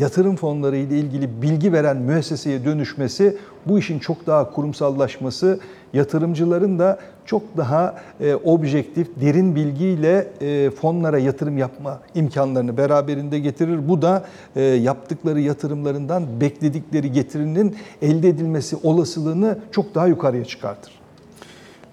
yatırım 0.00 0.36
fonları 0.36 0.76
ile 0.76 0.98
ilgili 0.98 1.42
bilgi 1.42 1.72
veren 1.72 1.96
müesseseye 1.96 2.64
dönüşmesi, 2.64 3.36
bu 3.66 3.78
işin 3.78 3.98
çok 3.98 4.26
daha 4.26 4.50
kurumsallaşması, 4.50 5.60
yatırımcıların 5.92 6.78
da 6.78 6.98
çok 7.24 7.42
daha 7.56 7.94
e, 8.20 8.34
objektif, 8.34 9.08
derin 9.20 9.56
bilgiyle 9.56 10.28
e, 10.40 10.70
fonlara 10.70 11.18
yatırım 11.18 11.58
yapma 11.58 12.00
imkanlarını 12.14 12.76
beraberinde 12.76 13.38
getirir. 13.38 13.88
Bu 13.88 14.02
da 14.02 14.24
e, 14.56 14.62
yaptıkları 14.62 15.40
yatırımlarından 15.40 16.40
bekledikleri 16.40 17.12
getirinin 17.12 17.76
elde 18.02 18.28
edilmesi 18.28 18.76
olasılığını 18.82 19.58
çok 19.72 19.94
daha 19.94 20.06
yukarıya 20.06 20.44
çıkartır. 20.44 20.97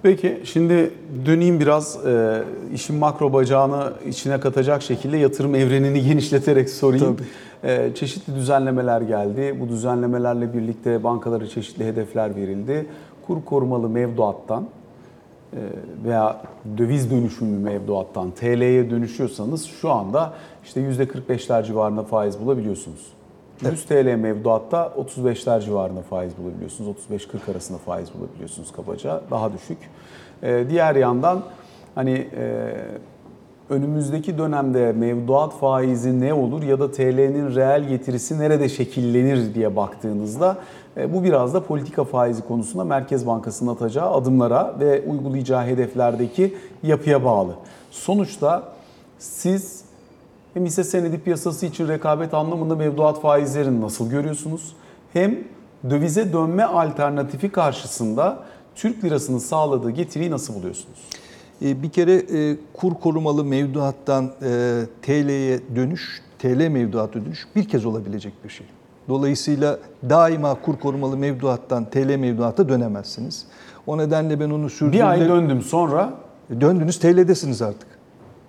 Peki 0.06 0.42
şimdi 0.44 0.92
döneyim 1.26 1.60
biraz 1.60 2.06
e, 2.06 2.44
işin 2.74 2.96
makro 2.96 3.34
bacağını 3.34 3.94
içine 4.08 4.40
katacak 4.40 4.82
şekilde 4.82 5.18
yatırım 5.18 5.56
evrenini 5.56 6.04
genişleterek 6.08 6.70
sorayım. 6.70 7.18
E, 7.64 7.92
çeşitli 7.96 8.36
düzenlemeler 8.36 9.02
geldi. 9.02 9.58
Bu 9.60 9.70
düzenlemelerle 9.70 10.54
birlikte 10.54 11.04
bankalara 11.04 11.48
çeşitli 11.48 11.86
hedefler 11.86 12.36
verildi. 12.36 12.86
Kur 13.28 13.46
korumalı 13.46 13.90
mevduattan 13.90 14.64
e, 15.54 15.60
veya 16.06 16.42
döviz 16.78 17.12
dönüşümlü 17.12 17.64
mevduattan 17.64 18.32
TL'ye 18.32 18.90
dönüşüyorsanız 18.90 19.66
şu 19.66 19.92
anda 19.92 20.34
işte 20.64 20.82
%45'ler 20.82 21.66
civarında 21.66 22.04
faiz 22.04 22.40
bulabiliyorsunuz. 22.40 23.16
100 23.62 23.86
TL 23.86 24.16
mevduatta 24.16 24.94
35'ler 24.98 25.62
civarında 25.62 26.02
faiz 26.02 26.38
bulabiliyorsunuz. 26.38 26.96
35-40 27.12 27.52
arasında 27.52 27.78
faiz 27.78 28.10
bulabiliyorsunuz 28.14 28.72
kabaca. 28.72 29.22
Daha 29.32 29.54
düşük. 29.54 29.78
Ee, 30.44 30.66
diğer 30.70 30.96
yandan 30.96 31.44
hani 31.96 32.28
e, 32.38 32.74
önümüzdeki 33.70 34.38
dönemde 34.38 34.92
mevduat 34.92 35.54
faizi 35.54 36.22
ne 36.22 36.34
olur 36.34 36.64
ya 36.64 36.80
da 36.80 36.92
TL'nin 36.92 37.56
reel 37.56 37.84
getirisi 37.88 38.40
nerede 38.40 38.70
şekillenir 38.70 39.54
diye 39.54 39.76
baktığınızda 39.76 40.58
e, 40.98 41.14
bu 41.14 41.24
biraz 41.24 41.54
da 41.54 41.64
politika 41.64 42.04
faizi 42.04 42.42
konusunda 42.42 42.84
Merkez 42.84 43.28
Bankası'nın 43.28 43.74
atacağı 43.74 44.12
adımlara 44.12 44.76
ve 44.80 45.02
uygulayacağı 45.08 45.66
hedeflerdeki 45.66 46.54
yapıya 46.84 47.26
bağlı. 47.26 47.52
Sonuçta 47.92 48.64
siz 49.20 49.85
hem 50.56 50.66
hisse 50.66 50.84
senedi 50.84 51.20
piyasası 51.20 51.66
için 51.66 51.88
rekabet 51.88 52.34
anlamında 52.34 52.76
mevduat 52.76 53.22
faizlerini 53.22 53.82
nasıl 53.82 54.10
görüyorsunuz? 54.10 54.76
Hem 55.14 55.40
dövize 55.90 56.34
dönme 56.34 56.64
alternatifi 56.64 57.50
karşısında 57.52 58.40
Türk 58.76 59.04
lirasının 59.04 59.38
sağladığı 59.38 59.92
getiriyi 59.92 60.32
nasıl 60.32 60.54
buluyorsunuz? 60.56 61.00
E, 61.62 61.84
Bir 61.84 61.90
kere 61.90 62.14
e, 62.14 62.58
kur 62.74 62.94
korumalı 62.94 63.46
mevduattan 63.46 64.32
e, 64.42 64.82
TL'ye 65.02 65.60
dönüş, 65.76 66.22
TL 66.40 66.68
mevduata 66.68 67.26
dönüş 67.26 67.48
bir 67.56 67.68
kez 67.68 67.86
olabilecek 67.86 68.34
bir 68.44 68.50
şey. 68.50 68.68
Dolayısıyla 69.10 69.80
daima 70.10 70.56
kur 70.62 70.80
korumalı 70.80 71.18
mevduattan 71.18 71.86
TL 71.86 72.16
mevduata 72.16 72.70
dönemezsiniz. 72.70 73.46
O 73.88 73.98
nedenle 73.98 74.40
ben 74.40 74.50
onu 74.50 74.70
sürdürdüm. 74.70 75.00
Bir 75.00 75.10
ay 75.10 75.20
döndüm 75.20 75.62
sonra 75.62 76.14
Döndünüz 76.62 77.00
TL'desiniz 77.00 77.62
artık. 77.62 77.88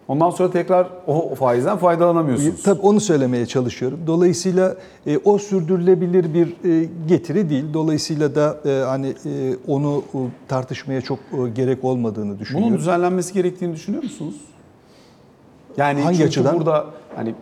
Ondan 0.08 0.30
sonra 0.30 0.50
tekrar 0.50 0.86
o 1.06 1.34
faizden 1.34 1.76
faydalanamıyorsunuz. 1.76 2.62
Tabii 2.62 2.80
onu 2.80 3.00
söylemeye 3.00 3.46
çalışıyorum. 3.46 4.00
Dolayısıyla 4.06 4.74
e, 5.06 5.18
o 5.18 5.38
sürdürülebilir 5.38 6.34
bir 6.34 6.70
e, 6.70 6.88
getiri 7.08 7.50
değil. 7.50 7.64
Dolayısıyla 7.74 8.34
da 8.34 8.56
e, 8.64 8.84
hani 8.84 9.06
e, 9.26 9.56
onu 9.68 10.02
e, 10.14 10.18
tartışmaya 10.48 11.00
çok 11.00 11.18
e, 11.18 11.48
gerek 11.50 11.84
olmadığını 11.84 12.38
düşünüyorum. 12.38 12.70
Bunun 12.70 12.78
düzenlenmesi 12.80 13.34
gerektiğini 13.34 13.74
düşünüyor 13.74 14.02
musunuz? 14.02 14.34
Yani 15.76 16.00
Hangi 16.00 16.16
çünkü 16.16 16.28
açıdan? 16.28 16.56
burada 16.58 16.84
hani 17.16 17.34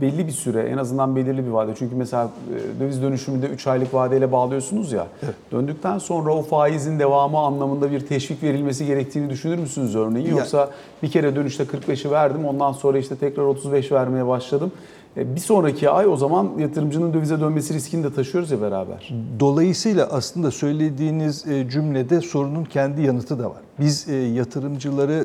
belli 0.00 0.26
bir 0.26 0.32
süre 0.32 0.62
en 0.62 0.78
azından 0.78 1.16
belirli 1.16 1.46
bir 1.46 1.50
vade. 1.50 1.72
Çünkü 1.78 1.94
mesela 1.96 2.30
e, 2.76 2.80
döviz 2.80 3.02
dönüşümünde 3.02 3.46
3 3.46 3.66
aylık 3.66 3.94
vadeyle 3.94 4.32
bağlıyorsunuz 4.32 4.92
ya. 4.92 5.06
Döndükten 5.52 5.98
sonra 5.98 6.34
o 6.34 6.42
faizin 6.42 6.98
devamı 6.98 7.38
anlamında 7.38 7.90
bir 7.90 8.00
teşvik 8.00 8.42
verilmesi 8.42 8.86
gerektiğini 8.86 9.30
düşünür 9.30 9.58
müsünüz 9.58 9.96
örneğin? 9.96 10.26
Yoksa 10.36 10.70
bir 11.02 11.10
kere 11.10 11.36
dönüşte 11.36 11.64
45'i 11.64 12.10
verdim 12.10 12.44
ondan 12.44 12.72
sonra 12.72 12.98
işte 12.98 13.16
tekrar 13.16 13.42
35 13.42 13.92
vermeye 13.92 14.26
başladım. 14.26 14.72
E, 15.16 15.34
Bir 15.34 15.40
sonraki 15.40 15.90
ay 15.90 16.06
o 16.06 16.16
zaman 16.16 16.50
yatırımcının 16.58 17.14
dövize 17.14 17.40
dönmesi 17.40 17.74
riskini 17.74 18.04
de 18.04 18.14
taşıyoruz 18.14 18.50
ya 18.50 18.60
beraber. 18.62 19.14
Dolayısıyla 19.40 20.08
aslında 20.12 20.50
söylediğiniz 20.50 21.46
e, 21.48 21.70
cümlede 21.70 22.20
sorunun 22.20 22.64
kendi 22.64 23.02
yanıtı 23.02 23.38
da 23.38 23.44
var. 23.50 23.60
Biz 23.80 24.06
yatırımcıları 24.34 25.24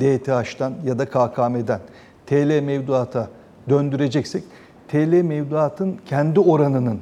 DTH'dan 0.00 0.72
ya 0.84 0.98
da 0.98 1.06
KKM'den 1.06 1.80
TL 2.26 2.62
mevduata 2.62 3.28
döndüreceksek 3.68 4.44
TL 4.88 5.22
mevduatın 5.22 5.98
kendi 6.06 6.40
oranının 6.40 7.00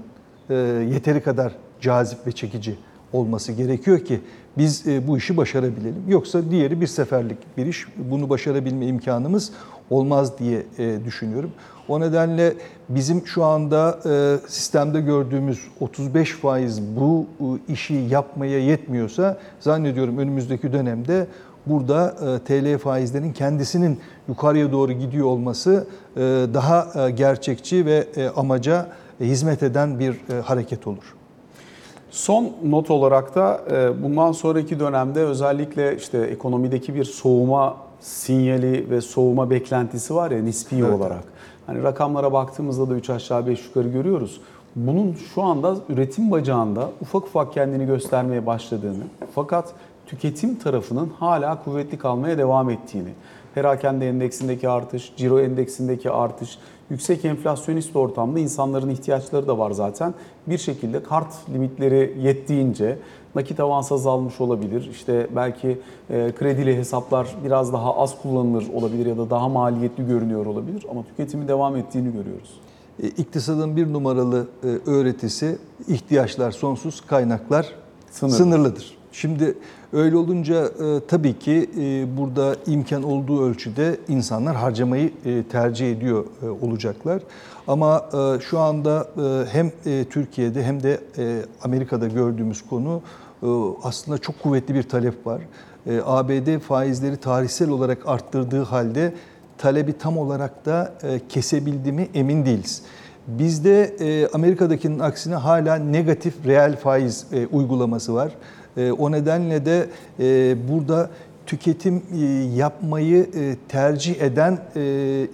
e, 0.51 0.55
yeteri 0.93 1.23
kadar 1.23 1.53
cazip 1.81 2.27
ve 2.27 2.33
çekici 2.33 2.77
olması 3.13 3.53
gerekiyor 3.53 3.99
ki 3.99 4.21
biz 4.59 4.87
e, 4.87 5.09
bu 5.09 5.19
işi 5.19 5.37
başarabilelim. 5.37 6.05
Yoksa 6.09 6.51
diğeri 6.51 6.81
bir 6.81 6.87
seferlik 6.87 7.39
bir 7.57 7.67
iş. 7.67 7.87
Bunu 7.97 8.29
başarabilme 8.29 8.87
imkanımız 8.87 9.53
olmaz 9.91 10.39
diye 10.39 10.67
e, 10.79 11.05
düşünüyorum. 11.05 11.51
O 11.89 12.01
nedenle 12.01 12.55
bizim 12.89 13.27
şu 13.27 13.45
anda 13.45 13.99
e, 14.07 14.49
sistemde 14.49 15.01
gördüğümüz 15.01 15.69
35 15.81 16.33
faiz 16.33 16.83
bu 16.83 17.27
e, 17.41 17.73
işi 17.73 17.95
yapmaya 17.95 18.59
yetmiyorsa 18.59 19.39
zannediyorum 19.61 20.19
önümüzdeki 20.19 20.73
dönemde 20.73 21.27
burada 21.67 22.15
e, 22.21 22.39
TL 22.39 22.79
faizlerinin 22.79 23.33
kendisinin 23.33 24.01
yukarıya 24.31 24.73
doğru 24.73 24.93
gidiyor 24.93 25.27
olması 25.27 25.87
e, 26.17 26.21
daha 26.55 27.07
e, 27.07 27.11
gerçekçi 27.11 27.87
ve 27.87 28.07
e, 28.17 28.29
amaca 28.29 28.87
hizmet 29.21 29.63
eden 29.63 29.99
bir 29.99 30.17
hareket 30.45 30.87
olur. 30.87 31.15
Son 32.11 32.51
not 32.65 32.91
olarak 32.91 33.35
da 33.35 33.61
bundan 34.03 34.33
sonraki 34.33 34.81
dönemde 34.81 35.21
özellikle 35.21 35.97
işte 35.97 36.19
ekonomideki 36.19 36.95
bir 36.95 37.05
soğuma 37.05 37.77
sinyali 38.01 38.91
ve 38.91 39.01
soğuma 39.01 39.51
beklentisi 39.51 40.15
var 40.15 40.31
ya 40.31 40.43
nispi 40.43 40.77
Evet, 40.77 40.95
olarak. 40.95 41.25
Hani 41.67 41.83
rakamlara 41.83 42.33
baktığımızda 42.33 42.91
da 42.91 42.95
3 42.95 43.11
aşağı 43.11 43.47
5 43.47 43.67
yukarı 43.67 43.89
görüyoruz. 43.89 44.41
bunun 44.77 45.17
şu 45.35 45.43
anda 45.43 45.77
üretim 45.89 46.31
bacağında 46.31 46.89
ufak 47.01 47.23
ufak 47.23 47.53
kendini 47.53 47.87
göstermeye 47.87 48.47
başladığını 48.47 49.05
fakat 49.35 49.75
tüketim 50.07 50.55
tarafının 50.55 51.11
hala 51.19 51.65
kuvvetli 51.65 51.99
kalmaya 51.99 52.39
devam 52.39 52.71
ettiğini, 52.71 53.11
perakende 53.55 54.09
endeksindeki 54.09 54.69
artış, 54.69 55.13
ciro 55.17 55.41
endeksindeki 55.41 56.11
artış, 56.11 56.59
yüksek 56.91 57.25
enflasyonist 57.25 57.97
ortamda 57.97 58.39
insanların 58.39 58.91
ihtiyaçları 58.91 59.49
da 59.49 59.59
var 59.59 59.71
zaten. 59.71 60.15
Bir 60.47 60.59
şekilde 60.59 61.03
kart 61.03 61.35
limitleri 61.55 62.15
yettiğince 62.23 62.99
nakit 63.35 63.61
avans 63.61 63.93
azalmış 63.93 64.41
olabilir. 64.41 64.89
İşte 64.93 65.27
belki 65.37 65.79
e, 66.11 66.33
kredili 66.39 66.77
hesaplar 66.77 67.37
biraz 67.45 67.73
daha 67.73 67.97
az 67.97 68.23
kullanılır 68.23 68.67
olabilir 68.75 69.07
ya 69.07 69.19
da 69.19 69.31
daha 69.31 69.49
maliyetli 69.49 70.07
görünüyor 70.07 70.47
olabilir 70.47 70.87
ama 70.91 71.03
tüketimi 71.05 71.49
devam 71.49 71.77
ettiğini 71.77 72.13
görüyoruz. 72.13 72.61
E, 73.03 73.07
İktisadın 73.07 73.77
bir 73.77 73.93
numaralı 73.93 74.47
e, 74.65 74.91
öğretisi 74.91 75.59
ihtiyaçlar 75.89 76.51
sonsuz, 76.51 77.01
kaynaklar 77.01 77.67
Sınırlı. 78.11 78.37
sınırlıdır. 78.37 78.99
Şimdi 79.13 79.55
öyle 79.93 80.17
olunca 80.17 80.65
e, 80.65 81.01
tabii 81.09 81.39
ki 81.39 81.71
e, 81.79 82.17
burada 82.17 82.57
imkan 82.67 83.03
olduğu 83.03 83.45
ölçüde 83.45 83.97
insanlar 84.09 84.57
harcamayı 84.57 85.13
e, 85.25 85.43
tercih 85.43 85.93
ediyor 85.93 86.25
e, 86.43 86.67
olacaklar. 86.67 87.23
Ama 87.69 88.09
e, 88.13 88.41
şu 88.41 88.59
anda 88.59 89.09
e, 89.17 89.53
hem 89.53 89.73
e, 89.87 90.05
Türkiye'de 90.05 90.65
hem 90.65 90.83
de 90.83 91.01
e, 91.19 91.43
Amerika'da 91.63 92.07
gördüğümüz 92.07 92.69
konu 92.69 93.03
e, 93.43 93.47
aslında 93.83 94.19
çok 94.19 94.43
kuvvetli 94.43 94.75
bir 94.75 94.83
talep 94.83 95.27
var. 95.27 95.41
E, 95.87 96.01
ABD 96.05 96.59
faizleri 96.59 97.17
tarihsel 97.17 97.71
olarak 97.71 97.99
arttırdığı 98.07 98.63
halde 98.63 99.15
talebi 99.59 99.99
tam 99.99 100.19
olarak 100.19 100.67
da 100.67 100.93
e, 101.03 101.21
kesebildi 101.29 101.93
mi 101.93 102.09
emin 102.15 102.47
değiliz. 102.47 102.83
Bizde 103.27 103.83
e, 104.01 104.29
Amerika'dakinin 104.29 104.99
aksine 104.99 105.35
hala 105.35 105.77
negatif 105.77 106.47
reel 106.47 106.77
faiz 106.77 107.27
e, 107.33 107.47
uygulaması 107.47 108.15
var. 108.15 108.33
E, 108.77 108.93
o 108.93 109.13
nedenle 109.13 109.67
de 109.67 109.87
e, 110.21 110.57
burada 110.69 111.11
tüketim 111.47 112.03
e, 112.15 112.25
yapmayı 112.57 113.31
tercih 113.69 114.21
eden 114.21 114.59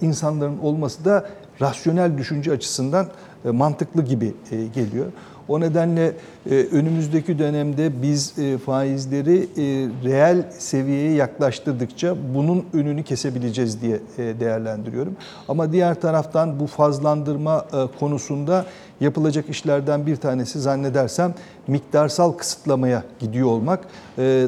insanların 0.01 0.57
olması 0.57 1.05
da 1.05 1.29
rasyonel 1.61 2.17
düşünce 2.17 2.51
açısından 2.51 3.07
mantıklı 3.43 4.01
gibi 4.05 4.33
geliyor. 4.75 5.05
O 5.47 5.59
nedenle 5.59 6.13
e, 6.51 6.55
önümüzdeki 6.55 7.39
dönemde 7.39 8.01
biz 8.01 8.39
e, 8.39 8.57
faizleri 8.57 9.37
e, 9.37 9.63
reel 10.03 10.51
seviyeye 10.51 11.11
yaklaştırdıkça 11.11 12.15
bunun 12.35 12.65
önünü 12.73 13.03
kesebileceğiz 13.03 13.81
diye 13.81 13.99
değerlendiriyorum. 14.39 15.15
Ama 15.47 15.71
diğer 15.71 16.01
taraftan 16.01 16.59
bu 16.59 16.67
fazlandırma 16.67 17.65
konusunda 17.99 18.65
yapılacak 18.99 19.49
işlerden 19.49 20.05
bir 20.05 20.15
tanesi 20.15 20.59
zannedersem 20.59 21.33
miktarsal 21.67 22.31
kısıtlamaya 22.31 23.03
gidiyor 23.19 23.47
olmak, 23.47 23.79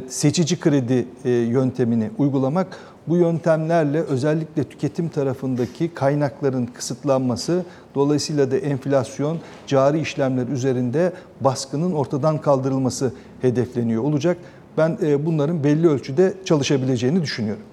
seçici 0.09 0.59
kredi 0.59 1.05
yöntemini 1.25 2.09
uygulamak. 2.17 2.77
Bu 3.07 3.17
yöntemlerle 3.17 4.01
özellikle 4.01 4.63
tüketim 4.63 5.09
tarafındaki 5.09 5.93
kaynakların 5.93 6.65
kısıtlanması, 6.65 7.65
dolayısıyla 7.95 8.51
da 8.51 8.57
enflasyon, 8.57 9.37
cari 9.67 9.99
işlemler 9.99 10.47
üzerinde 10.47 11.13
baskının 11.41 11.91
ortadan 11.91 12.41
kaldırılması 12.41 13.13
hedefleniyor 13.41 14.03
olacak. 14.03 14.37
Ben 14.77 14.97
e, 15.01 15.25
bunların 15.25 15.63
belli 15.63 15.89
ölçüde 15.89 16.33
çalışabileceğini 16.45 17.21
düşünüyorum. 17.21 17.63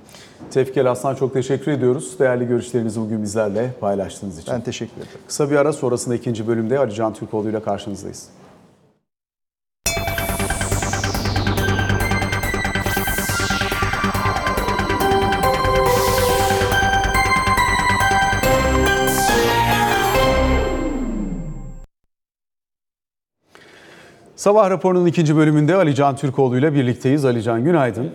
Tevfik 0.50 0.76
El 0.76 0.90
Aslan 0.90 1.14
çok 1.14 1.32
teşekkür 1.32 1.72
ediyoruz. 1.72 2.18
Değerli 2.18 2.48
görüşlerinizi 2.48 3.00
bugün 3.00 3.22
bizlerle 3.22 3.72
paylaştığınız 3.80 4.38
için. 4.38 4.54
Ben 4.54 4.60
teşekkür 4.60 4.96
ederim. 4.96 5.20
Kısa 5.26 5.50
bir 5.50 5.56
ara 5.56 5.72
sonrasında 5.72 6.14
ikinci 6.14 6.46
bölümde 6.46 6.78
Ali 6.78 6.94
Can 6.94 7.14
Türkoğlu 7.14 7.50
ile 7.50 7.62
karşınızdayız. 7.62 8.28
Sabah 24.46 24.70
raporunun 24.70 25.06
ikinci 25.06 25.36
bölümünde 25.36 25.74
Ali 25.74 25.94
Can 25.94 26.16
Türkoğlu 26.16 26.58
ile 26.58 26.74
birlikteyiz. 26.74 27.24
Ali 27.24 27.42
Can 27.42 27.64
günaydın. 27.64 28.10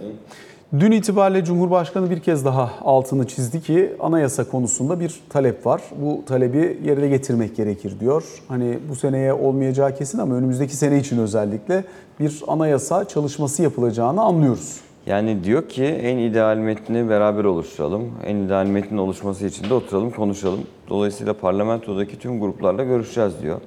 Dün 0.80 0.92
itibariyle 0.92 1.46
Cumhurbaşkanı 1.46 2.10
bir 2.10 2.20
kez 2.20 2.46
daha 2.46 2.72
altını 2.82 3.28
çizdi 3.28 3.62
ki 3.62 3.94
anayasa 4.00 4.44
konusunda 4.44 5.00
bir 5.00 5.20
talep 5.30 5.66
var. 5.66 5.82
Bu 6.02 6.24
talebi 6.26 6.80
yerine 6.86 7.08
getirmek 7.08 7.56
gerekir 7.56 8.00
diyor. 8.00 8.24
Hani 8.48 8.80
bu 8.90 8.96
seneye 8.96 9.34
olmayacağı 9.34 9.96
kesin 9.96 10.20
ama 10.20 10.36
önümüzdeki 10.36 10.76
sene 10.76 10.98
için 10.98 11.18
özellikle 11.18 11.84
bir 12.20 12.42
anayasa 12.48 13.08
çalışması 13.08 13.64
yapılacağını 13.64 14.22
anlıyoruz. 14.22 14.80
Yani 15.06 15.44
diyor 15.44 15.70
ki 15.70 15.84
en 15.84 16.18
ideal 16.18 16.58
metni 16.58 17.10
beraber 17.10 17.44
oluşturalım. 17.44 18.12
En 18.26 18.36
ideal 18.36 18.66
metnin 18.66 18.98
oluşması 18.98 19.46
için 19.46 19.70
de 19.70 19.74
oturalım 19.74 20.12
konuşalım. 20.12 20.60
Dolayısıyla 20.90 21.34
parlamentodaki 21.34 22.20
tüm 22.20 22.40
gruplarla 22.40 22.84
görüşeceğiz 22.84 23.34
diyor. 23.42 23.62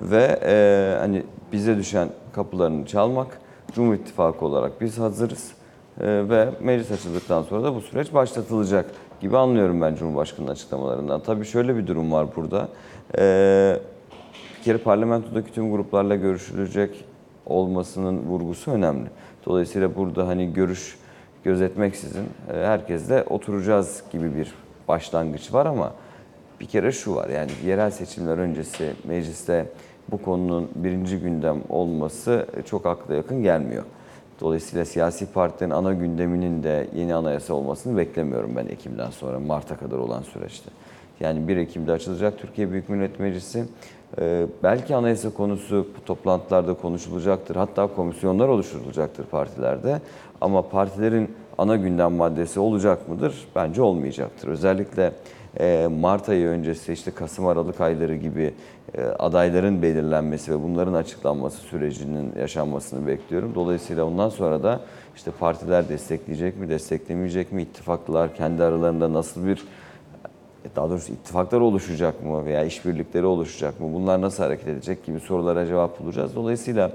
Ve 0.00 0.40
e, 0.44 0.96
hani 1.00 1.22
bize 1.52 1.76
düşen 1.76 2.08
kapılarını 2.32 2.86
çalmak. 2.86 3.38
Cumhur 3.72 3.94
İttifakı 3.94 4.44
olarak 4.44 4.80
biz 4.80 4.98
hazırız. 4.98 5.52
E, 6.00 6.06
ve 6.06 6.48
meclis 6.60 6.90
açıldıktan 6.90 7.42
sonra 7.42 7.64
da 7.64 7.74
bu 7.74 7.80
süreç 7.80 8.14
başlatılacak 8.14 8.90
gibi 9.20 9.36
anlıyorum 9.36 9.80
ben 9.80 9.94
Cumhurbaşkanı'nın 9.94 10.52
açıklamalarından. 10.52 11.20
Tabii 11.20 11.44
şöyle 11.44 11.76
bir 11.76 11.86
durum 11.86 12.12
var 12.12 12.26
burada. 12.36 12.68
E, 13.18 13.76
bir 14.58 14.64
kere 14.64 14.78
parlamentodaki 14.78 15.52
tüm 15.52 15.72
gruplarla 15.72 16.16
görüşülecek 16.16 17.04
olmasının 17.46 18.18
vurgusu 18.18 18.70
önemli. 18.70 19.08
Dolayısıyla 19.46 19.96
burada 19.96 20.26
hani 20.26 20.52
görüş 20.52 20.98
gözetmeksizin 21.44 22.24
e, 22.52 22.56
herkesle 22.56 23.22
oturacağız 23.22 24.02
gibi 24.12 24.36
bir 24.36 24.54
başlangıç 24.88 25.52
var 25.52 25.66
ama 25.66 25.92
bir 26.60 26.66
kere 26.66 26.92
şu 26.92 27.14
var 27.14 27.28
yani 27.28 27.50
yerel 27.66 27.90
seçimler 27.90 28.38
öncesi 28.38 28.92
mecliste 29.04 29.66
bu 30.10 30.22
konunun 30.22 30.68
birinci 30.74 31.18
gündem 31.18 31.62
olması 31.68 32.46
çok 32.66 32.86
akla 32.86 33.14
yakın 33.14 33.42
gelmiyor. 33.42 33.84
Dolayısıyla 34.40 34.84
siyasi 34.84 35.32
partilerin 35.32 35.70
ana 35.70 35.92
gündeminin 35.92 36.62
de 36.62 36.88
yeni 36.94 37.14
anayasa 37.14 37.54
olmasını 37.54 37.96
beklemiyorum 37.96 38.56
ben 38.56 38.66
Ekim'den 38.66 39.10
sonra 39.10 39.40
Mart'a 39.40 39.76
kadar 39.76 39.98
olan 39.98 40.22
süreçte. 40.22 40.70
Yani 41.20 41.48
1 41.48 41.56
Ekim'de 41.56 41.92
açılacak 41.92 42.38
Türkiye 42.38 42.70
Büyük 42.70 42.88
Millet 42.88 43.20
Meclisi. 43.20 43.64
Ee, 44.20 44.46
belki 44.62 44.94
anayasa 44.94 45.30
konusu 45.30 45.86
bu 45.98 46.04
toplantılarda 46.04 46.74
konuşulacaktır. 46.74 47.56
Hatta 47.56 47.86
komisyonlar 47.86 48.48
oluşturulacaktır 48.48 49.24
partilerde. 49.24 50.00
Ama 50.40 50.68
partilerin 50.68 51.30
ana 51.58 51.76
gündem 51.76 52.12
maddesi 52.12 52.60
olacak 52.60 53.08
mıdır? 53.08 53.48
Bence 53.56 53.82
olmayacaktır. 53.82 54.48
Özellikle 54.48 55.04
e, 55.04 55.12
Mart 56.00 56.28
ayı 56.28 56.46
öncesi 56.46 56.92
işte 56.92 57.10
Kasım 57.10 57.46
Aralık 57.46 57.80
ayları 57.80 58.16
gibi 58.16 58.54
e, 58.94 59.02
adayların 59.02 59.82
belirlenmesi 59.82 60.52
ve 60.52 60.62
bunların 60.62 60.94
açıklanması 60.94 61.56
sürecinin 61.56 62.32
yaşanmasını 62.38 63.06
bekliyorum. 63.06 63.52
Dolayısıyla 63.54 64.04
ondan 64.04 64.28
sonra 64.28 64.62
da 64.62 64.80
işte 65.16 65.30
partiler 65.30 65.88
destekleyecek 65.88 66.56
mi, 66.56 66.68
desteklemeyecek 66.68 67.52
mi, 67.52 67.62
ittifaklılar 67.62 68.34
kendi 68.34 68.62
aralarında 68.62 69.12
nasıl 69.12 69.46
bir 69.46 69.64
daha 70.76 70.90
doğrusu 70.90 71.12
ittifaklar 71.12 71.60
oluşacak 71.60 72.24
mı 72.24 72.44
veya 72.44 72.64
işbirlikleri 72.64 73.26
oluşacak 73.26 73.80
mı? 73.80 73.94
Bunlar 73.94 74.20
nasıl 74.20 74.42
hareket 74.42 74.68
edecek 74.68 75.06
gibi 75.06 75.20
sorulara 75.20 75.66
cevap 75.66 76.00
bulacağız. 76.00 76.36
Dolayısıyla 76.36 76.92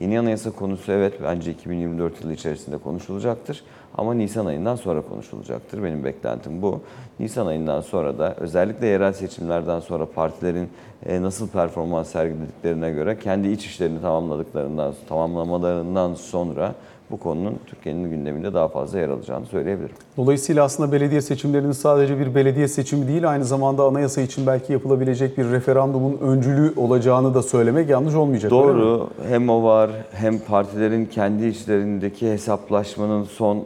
yeni 0.00 0.18
anayasa 0.18 0.50
konusu 0.50 0.92
evet 0.92 1.14
bence 1.22 1.50
2024 1.50 2.22
yılı 2.22 2.32
içerisinde 2.32 2.78
konuşulacaktır. 2.78 3.62
Ama 3.94 4.14
Nisan 4.14 4.46
ayından 4.46 4.76
sonra 4.76 5.02
konuşulacaktır. 5.02 5.82
Benim 5.82 6.04
beklentim 6.04 6.62
bu. 6.62 6.80
Nisan 7.20 7.46
ayından 7.46 7.80
sonra 7.80 8.18
da 8.18 8.34
özellikle 8.34 8.86
yerel 8.86 9.12
seçimlerden 9.12 9.80
sonra 9.80 10.06
partilerin 10.06 10.68
e, 11.06 11.22
nasıl 11.22 11.48
performans 11.48 12.08
sergilediklerine 12.08 12.90
göre 12.90 13.18
kendi 13.18 13.48
iç 13.48 13.66
işlerini 13.66 14.00
tamamladıklarından, 14.00 14.94
tamamlamalarından 15.08 16.14
sonra 16.14 16.74
bu 17.10 17.16
konunun 17.16 17.58
Türkiye'nin 17.66 18.10
gündeminde 18.10 18.54
daha 18.54 18.68
fazla 18.68 18.98
yer 18.98 19.08
alacağını 19.08 19.46
söyleyebilirim. 19.46 19.96
Dolayısıyla 20.20 20.64
aslında 20.64 20.92
belediye 20.92 21.20
seçimlerinin 21.20 21.72
sadece 21.72 22.18
bir 22.18 22.34
belediye 22.34 22.68
seçimi 22.68 23.08
değil, 23.08 23.30
aynı 23.30 23.44
zamanda 23.44 23.84
anayasa 23.84 24.20
için 24.20 24.46
belki 24.46 24.72
yapılabilecek 24.72 25.38
bir 25.38 25.50
referandumun 25.50 26.18
öncülü 26.20 26.72
olacağını 26.76 27.34
da 27.34 27.42
söylemek 27.42 27.88
yanlış 27.88 28.14
olmayacak. 28.14 28.50
Doğru. 28.50 29.08
Hem 29.28 29.48
o 29.48 29.62
var 29.62 29.90
hem 30.12 30.38
partilerin 30.38 31.06
kendi 31.06 31.46
içlerindeki 31.46 32.32
hesaplaşmanın 32.32 33.24
son 33.24 33.56
e, 33.56 33.62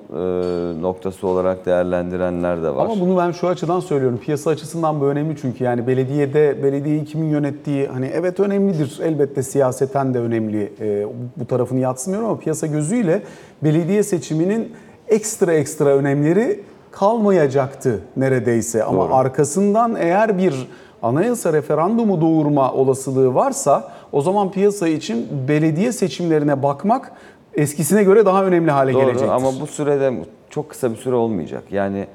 noktası 0.82 1.26
olarak 1.26 1.66
değerlendirenler 1.66 2.62
de 2.62 2.74
var. 2.74 2.84
Ama 2.84 3.00
bunu 3.00 3.16
ben 3.18 3.30
şu 3.30 3.48
açıdan 3.48 3.80
söylüyorum. 3.80 4.20
Piyasa 4.24 4.50
açısından 4.50 5.00
bu 5.00 5.04
önemli 5.04 5.36
çünkü 5.40 5.64
yani 5.64 5.86
belediyede 5.86 6.62
belediyeyi 6.62 7.04
kimin 7.04 7.28
yönettiği 7.28 7.86
hani 7.86 8.06
evet 8.06 8.40
önemlidir. 8.40 9.00
Elbette 9.02 9.42
siyaseten 9.42 10.14
de 10.14 10.18
önemli. 10.18 10.72
Ee, 10.80 11.06
bu 11.36 11.46
tarafını 11.46 11.80
yatsımıyorum 11.80 12.28
ama 12.28 12.38
piyasa 12.38 12.66
gözüyle 12.66 13.22
belediye 13.62 14.02
seçiminin 14.02 14.72
ekstra 15.08 15.52
ekstra 15.52 15.88
önemleri 15.88 16.60
kalmayacaktı 16.90 18.00
neredeyse. 18.16 18.84
Ama 18.84 19.04
Doğru. 19.04 19.14
arkasından 19.14 19.96
eğer 19.98 20.38
bir 20.38 20.68
anayasa 21.02 21.52
referandumu 21.52 22.20
doğurma 22.20 22.72
olasılığı 22.72 23.34
varsa 23.34 23.92
o 24.12 24.20
zaman 24.22 24.50
piyasa 24.50 24.88
için 24.88 25.29
belediye 25.48 25.92
seçimlerine 25.92 26.62
bakmak 26.62 27.12
eskisine 27.54 28.02
göre 28.04 28.26
daha 28.26 28.44
önemli 28.44 28.70
hale 28.70 28.92
Doğru 28.92 29.00
gelecektir. 29.02 29.29
ama 29.35 29.60
bu 29.60 29.66
sürede 29.66 30.12
çok 30.50 30.70
kısa 30.70 30.90
bir 30.90 30.96
süre 30.96 31.14
olmayacak. 31.14 31.62
Yani 31.70 32.06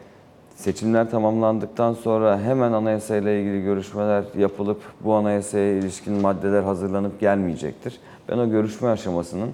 seçimler 0.56 1.12
tamamlandıktan 1.12 1.94
sonra 1.94 2.40
hemen 2.40 2.72
anayasayla 2.72 3.32
ilgili 3.32 3.64
görüşmeler 3.64 4.24
yapılıp 4.38 4.82
bu 5.04 5.14
anayasaya 5.14 5.74
ilişkin 5.78 6.14
maddeler 6.14 6.62
hazırlanıp 6.64 7.20
gelmeyecektir. 7.20 8.00
Ben 8.30 8.38
o 8.38 8.50
görüşme 8.50 8.90
aşamasının 8.90 9.50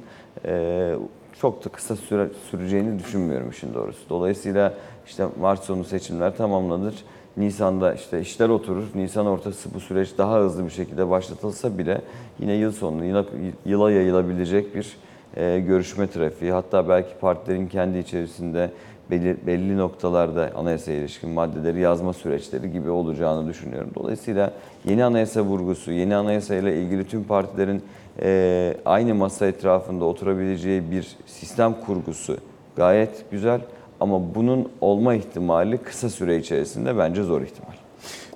eee, 0.46 0.96
çok 1.42 1.66
da 1.66 1.70
kısa 1.70 1.96
süre 1.96 2.30
süreceğini 2.52 3.00
düşünmüyorum 3.00 3.50
işin 3.50 3.74
doğrusu. 3.74 4.10
Dolayısıyla 4.10 4.74
işte 5.06 5.26
Mart 5.40 5.64
sonu 5.64 5.84
seçimler 5.84 6.38
tamamlanır. 6.38 6.96
Nisan'da 7.38 7.94
işte 7.94 8.22
işler 8.22 8.50
oturur. 8.50 8.84
Nisan 8.96 9.26
ortası 9.26 9.74
bu 9.74 9.80
süreç 9.80 10.18
daha 10.18 10.40
hızlı 10.40 10.66
bir 10.66 10.70
şekilde 10.70 11.10
başlatılsa 11.10 11.78
bile 11.78 12.02
yine 12.40 12.54
yıl 12.54 12.72
sonu 12.72 13.06
yıla, 13.06 13.26
yıla 13.66 13.92
yayılabilecek 13.92 14.76
bir 14.76 14.98
e, 15.36 15.60
görüşme 15.60 16.08
trafiği 16.08 16.52
hatta 16.52 16.90
belki 16.90 17.20
partilerin 17.22 17.68
kendi 17.68 17.98
içerisinde 17.98 18.72
belli, 19.12 19.38
belli 19.48 19.78
noktalarda 19.78 20.52
anayasaya 20.56 21.00
ilişkin 21.00 21.30
maddeleri 21.30 21.80
yazma 21.80 22.14
süreçleri 22.14 22.72
gibi 22.72 22.90
olacağını 22.90 23.48
düşünüyorum. 23.48 23.92
Dolayısıyla 23.96 24.54
yeni 24.86 25.04
anayasa 25.04 25.42
vurgusu, 25.42 25.92
yeni 25.92 26.16
anayasa 26.16 26.56
ile 26.56 26.82
ilgili 26.82 27.08
tüm 27.08 27.24
partilerin 27.24 27.82
e, 28.22 28.78
aynı 28.86 29.16
masa 29.16 29.48
etrafında 29.48 30.06
oturabileceği 30.06 30.92
bir 30.92 31.16
sistem 31.26 31.76
kurgusu 31.86 32.38
gayet 32.76 33.32
güzel 33.32 33.62
ama 34.00 34.36
bunun 34.36 34.70
olma 34.82 35.14
ihtimali 35.14 35.78
kısa 35.78 36.10
süre 36.10 36.38
içerisinde 36.38 36.98
bence 36.98 37.24
zor 37.24 37.42
ihtimal. 37.42 37.74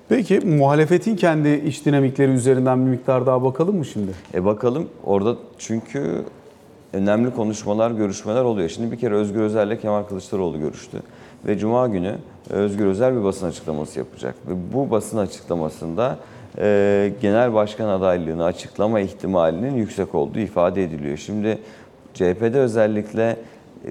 Peki 0.08 0.40
muhalefetin 0.40 1.16
kendi 1.16 1.48
iç 1.48 1.86
dinamikleri 1.86 2.32
üzerinden 2.32 2.86
bir 2.86 2.90
miktar 2.90 3.26
daha 3.26 3.44
bakalım 3.44 3.76
mı 3.76 3.84
şimdi? 3.84 4.10
E 4.34 4.44
bakalım 4.44 4.88
orada 5.04 5.36
çünkü 5.58 6.24
önemli 6.92 7.34
konuşmalar, 7.34 7.90
görüşmeler 7.90 8.42
oluyor. 8.42 8.68
Şimdi 8.68 8.92
bir 8.92 8.98
kere 8.98 9.14
Özgür 9.14 9.40
Özel'le 9.40 9.80
Kemal 9.80 10.02
Kılıçdaroğlu 10.02 10.58
görüştü. 10.58 10.98
Ve 11.46 11.58
Cuma 11.58 11.88
günü 11.88 12.14
Özgür 12.50 12.86
Özel 12.86 13.16
bir 13.16 13.24
basın 13.24 13.46
açıklaması 13.46 13.98
yapacak. 13.98 14.34
Ve 14.48 14.52
bu 14.72 14.90
basın 14.90 15.18
açıklamasında 15.18 16.18
e, 16.58 17.12
genel 17.22 17.54
başkan 17.54 17.88
adaylığını 17.88 18.44
açıklama 18.44 19.00
ihtimalinin 19.00 19.76
yüksek 19.76 20.14
olduğu 20.14 20.38
ifade 20.38 20.84
ediliyor. 20.84 21.16
Şimdi 21.16 21.58
CHP'de 22.14 22.58
özellikle 22.58 23.36
e, 23.84 23.88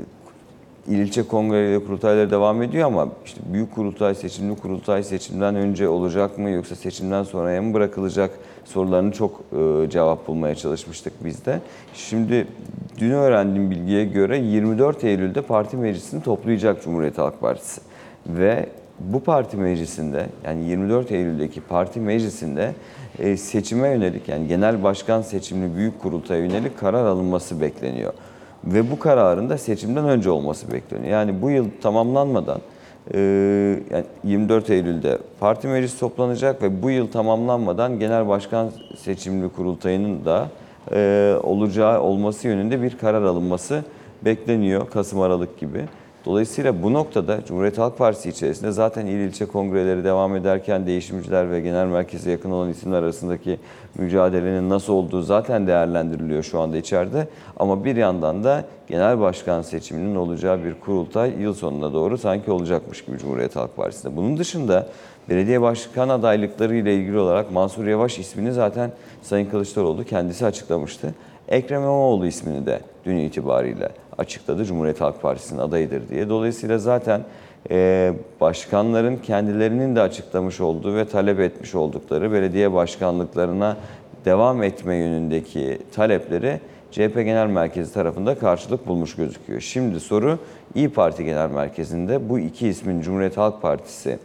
İl 0.87 0.99
ilçe 0.99 1.23
kongreleri, 1.23 1.85
kurultayları 1.85 2.31
devam 2.31 2.61
ediyor 2.61 2.87
ama 2.87 3.07
işte 3.25 3.41
büyük 3.53 3.75
kurultay, 3.75 4.15
seçimli 4.15 4.55
kurultay 4.55 5.03
seçimden 5.03 5.55
önce 5.55 5.87
olacak 5.87 6.37
mı 6.37 6.49
yoksa 6.49 6.75
seçimden 6.75 7.23
sonraya 7.23 7.61
mı 7.61 7.73
bırakılacak 7.73 8.31
sorularını 8.69 9.11
çok 9.11 9.41
e, 9.51 9.89
cevap 9.89 10.27
bulmaya 10.27 10.55
çalışmıştık 10.55 11.13
biz 11.25 11.45
de. 11.45 11.59
Şimdi 11.93 12.47
dün 12.99 13.11
öğrendiğim 13.11 13.71
bilgiye 13.71 14.05
göre 14.05 14.37
24 14.37 15.03
Eylül'de 15.03 15.41
parti 15.41 15.77
meclisini 15.77 16.23
toplayacak 16.23 16.83
Cumhuriyet 16.83 17.17
Halk 17.17 17.41
Partisi. 17.41 17.81
Ve 18.27 18.65
bu 18.99 19.19
parti 19.19 19.57
meclisinde 19.57 20.25
yani 20.45 20.63
24 20.63 21.11
Eylül'deki 21.11 21.61
parti 21.61 21.99
meclisinde 21.99 22.73
e, 23.19 23.37
seçime 23.37 23.89
yönelik 23.89 24.27
yani 24.27 24.47
genel 24.47 24.83
başkan 24.83 25.21
seçimli 25.21 25.75
büyük 25.75 25.99
kurultaya 26.01 26.41
yönelik 26.41 26.79
karar 26.79 27.05
alınması 27.05 27.61
bekleniyor. 27.61 28.13
Ve 28.63 28.91
bu 28.91 28.99
kararın 28.99 29.49
da 29.49 29.57
seçimden 29.57 30.05
önce 30.05 30.29
olması 30.29 30.71
bekleniyor. 30.71 31.11
Yani 31.11 31.41
bu 31.41 31.49
yıl 31.49 31.67
tamamlanmadan 31.81 32.61
yani 33.13 34.05
24 34.23 34.69
Eylül'de 34.69 35.17
parti 35.39 35.67
meclisi 35.67 35.99
toplanacak 35.99 36.63
ve 36.63 36.81
bu 36.81 36.89
yıl 36.89 37.07
tamamlanmadan 37.07 37.99
genel 37.99 38.27
başkan 38.27 38.71
seçimli 38.97 39.49
kurultayının 39.49 40.25
da 40.25 40.47
e, 40.91 41.35
olacağı 41.43 42.01
olması 42.01 42.47
yönünde 42.47 42.81
bir 42.81 42.97
karar 42.97 43.23
alınması 43.23 43.83
bekleniyor 44.25 44.89
Kasım 44.89 45.21
Aralık 45.21 45.59
gibi. 45.59 45.85
Dolayısıyla 46.25 46.83
bu 46.83 46.93
noktada 46.93 47.45
Cumhuriyet 47.45 47.77
Halk 47.77 47.97
Partisi 47.97 48.29
içerisinde 48.29 48.71
zaten 48.71 49.05
il 49.05 49.19
ilçe 49.19 49.45
kongreleri 49.45 50.03
devam 50.03 50.35
ederken 50.35 50.87
değişimciler 50.87 51.51
ve 51.51 51.61
genel 51.61 51.85
merkeze 51.85 52.31
yakın 52.31 52.51
olan 52.51 52.69
isimler 52.69 53.03
arasındaki 53.03 53.59
mücadelenin 53.97 54.69
nasıl 54.69 54.93
olduğu 54.93 55.21
zaten 55.21 55.67
değerlendiriliyor 55.67 56.43
şu 56.43 56.59
anda 56.59 56.77
içeride. 56.77 57.27
Ama 57.57 57.85
bir 57.85 57.95
yandan 57.95 58.43
da 58.43 58.63
genel 58.87 59.19
başkan 59.19 59.61
seçiminin 59.61 60.15
olacağı 60.15 60.63
bir 60.63 60.73
kurultay 60.73 61.41
yıl 61.41 61.53
sonuna 61.53 61.93
doğru 61.93 62.17
sanki 62.17 62.51
olacakmış 62.51 63.05
gibi 63.05 63.17
Cumhuriyet 63.17 63.55
Halk 63.55 63.75
Partisi'nde. 63.77 64.15
Bunun 64.15 64.37
dışında 64.37 64.87
belediye 65.29 65.61
başkan 65.61 66.09
adaylıkları 66.09 66.75
ile 66.75 66.95
ilgili 66.95 67.19
olarak 67.19 67.51
Mansur 67.51 67.87
Yavaş 67.87 68.19
ismini 68.19 68.53
zaten 68.53 68.91
Sayın 69.21 69.49
Kılıçdaroğlu 69.49 70.03
kendisi 70.03 70.45
açıklamıştı. 70.45 71.13
Ekrem 71.47 71.81
İmamoğlu 71.81 72.25
ismini 72.25 72.65
de 72.65 72.79
dün 73.05 73.17
itibariyle 73.17 73.89
açıkladı. 74.19 74.65
Cumhuriyet 74.65 75.01
Halk 75.01 75.21
Partisi'nin 75.21 75.59
adayıdır 75.59 76.09
diye. 76.09 76.29
Dolayısıyla 76.29 76.77
zaten 76.77 77.21
e, 77.71 78.13
başkanların 78.41 79.17
kendilerinin 79.17 79.95
de 79.95 80.01
açıklamış 80.01 80.61
olduğu 80.61 80.95
ve 80.95 81.05
talep 81.05 81.39
etmiş 81.39 81.75
oldukları 81.75 82.31
belediye 82.31 82.73
başkanlıklarına 82.73 83.77
devam 84.25 84.63
etme 84.63 84.95
yönündeki 84.95 85.79
talepleri 85.95 86.59
CHP 86.91 87.15
Genel 87.15 87.47
Merkezi 87.47 87.93
tarafında 87.93 88.35
karşılık 88.39 88.87
bulmuş 88.87 89.15
gözüküyor. 89.15 89.61
Şimdi 89.61 89.99
soru 89.99 90.39
İyi 90.75 90.89
Parti 90.89 91.25
Genel 91.25 91.49
Merkezi'nde 91.49 92.29
bu 92.29 92.39
iki 92.39 92.67
ismin 92.67 93.01
Cumhuriyet 93.01 93.37
Halk 93.37 93.61
Partisi 93.61 94.19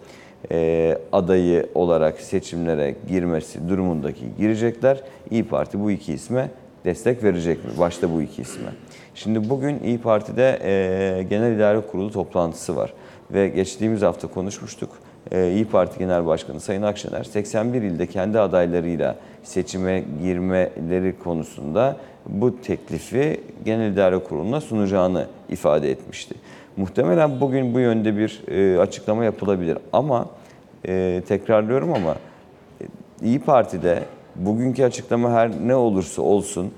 e, 0.51 0.99
adayı 1.13 1.67
olarak 1.75 2.21
seçimlere 2.21 2.95
girmesi 3.09 3.69
durumundaki 3.69 4.25
girecekler. 4.39 5.01
İyi 5.31 5.45
Parti 5.45 5.81
bu 5.81 5.91
iki 5.91 6.13
isme 6.13 6.51
destek 6.85 7.25
verecek 7.25 7.65
mi? 7.65 7.71
Başta 7.79 8.15
bu 8.15 8.23
iki 8.23 8.43
isme. 8.43 8.71
Şimdi 9.15 9.51
bugün 9.51 9.79
İyi 9.85 9.99
Parti'de 9.99 10.59
e, 10.63 11.23
Genel 11.23 11.57
İdare 11.57 11.81
Kurulu 11.81 12.13
toplantısı 12.13 12.77
var. 12.77 12.93
Ve 13.31 13.49
geçtiğimiz 13.49 14.03
hafta 14.03 14.29
konuşmuştuk. 14.29 14.91
E, 15.33 15.51
İyi 15.51 15.65
Parti 15.65 15.99
Genel 15.99 16.27
Başkanı 16.27 16.61
Sayın 16.61 16.83
Akşener 16.83 17.25
81 17.25 17.83
ilde 17.83 18.07
kendi 18.07 18.39
adaylarıyla 18.39 19.17
seçime 19.43 20.05
girmeleri 20.23 21.19
konusunda 21.19 21.97
bu 22.27 22.61
teklifi 22.61 23.41
Genel 23.65 23.93
İdare 23.93 24.19
Kurulu'na 24.19 24.61
sunacağını 24.61 25.27
ifade 25.49 25.91
etmişti. 25.91 26.35
Muhtemelen 26.77 27.41
bugün 27.41 27.75
bu 27.75 27.81
yönde 27.81 28.17
bir 28.17 28.43
e, 28.49 28.81
açıklama 28.81 29.25
yapılabilir 29.25 29.79
ama 29.93 30.27
e, 30.89 31.23
tekrarlıyorum 31.29 31.93
ama 31.93 32.17
e, 32.81 32.85
İyi 33.23 33.41
Parti'de 33.41 34.03
bugünkü 34.37 34.85
açıklama 34.85 35.31
her 35.31 35.51
ne 35.67 35.75
olursa 35.75 36.23
olsun 36.23 36.73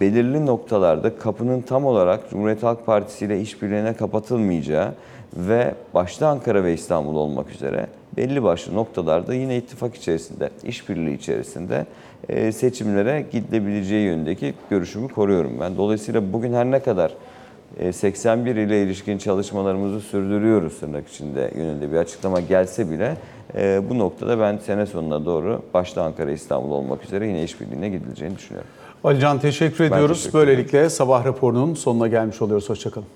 belirli 0.00 0.46
noktalarda 0.46 1.16
kapının 1.18 1.60
tam 1.60 1.84
olarak 1.84 2.30
Cumhuriyet 2.30 2.62
Halk 2.62 2.86
Partisi 2.86 3.24
ile 3.24 3.40
işbirliğine 3.40 3.94
kapatılmayacağı 3.94 4.94
ve 5.36 5.74
başta 5.94 6.28
Ankara 6.28 6.64
ve 6.64 6.74
İstanbul 6.74 7.16
olmak 7.16 7.50
üzere 7.50 7.86
belli 8.16 8.42
başlı 8.42 8.74
noktalarda 8.74 9.34
yine 9.34 9.56
ittifak 9.56 9.94
içerisinde, 9.94 10.50
işbirliği 10.64 11.14
içerisinde 11.14 11.86
e, 12.28 12.52
seçimlere 12.52 13.26
gidilebileceği 13.32 14.06
yönündeki 14.06 14.54
görüşümü 14.70 15.08
koruyorum 15.08 15.52
ben. 15.60 15.76
Dolayısıyla 15.76 16.32
bugün 16.32 16.52
her 16.52 16.70
ne 16.70 16.80
kadar 16.80 17.12
e, 17.78 17.92
81 17.92 18.56
ile 18.56 18.82
ilişkin 18.82 19.18
çalışmalarımızı 19.18 20.00
sürdürüyoruz 20.00 20.80
tırnak 20.80 21.08
içinde 21.08 21.50
yönünde 21.56 21.92
bir 21.92 21.96
açıklama 21.96 22.40
gelse 22.40 22.90
bile 22.90 23.16
e, 23.56 23.82
bu 23.90 23.98
noktada 23.98 24.40
ben 24.40 24.58
sene 24.58 24.86
sonuna 24.86 25.24
doğru 25.24 25.62
başta 25.74 26.02
Ankara, 26.02 26.30
İstanbul 26.30 26.70
olmak 26.70 27.04
üzere 27.04 27.26
yine 27.26 27.42
işbirliğine 27.42 27.88
gidileceğini 27.88 28.36
düşünüyorum. 28.36 28.70
Alican 29.04 29.38
teşekkür 29.38 29.84
ediyoruz. 29.84 30.18
teşekkür. 30.18 30.38
Böylelikle 30.38 30.90
sabah 30.90 31.24
raporunun 31.24 31.74
sonuna 31.74 32.08
gelmiş 32.08 32.42
oluyoruz. 32.42 32.68
Hoşçakalın. 32.68 33.06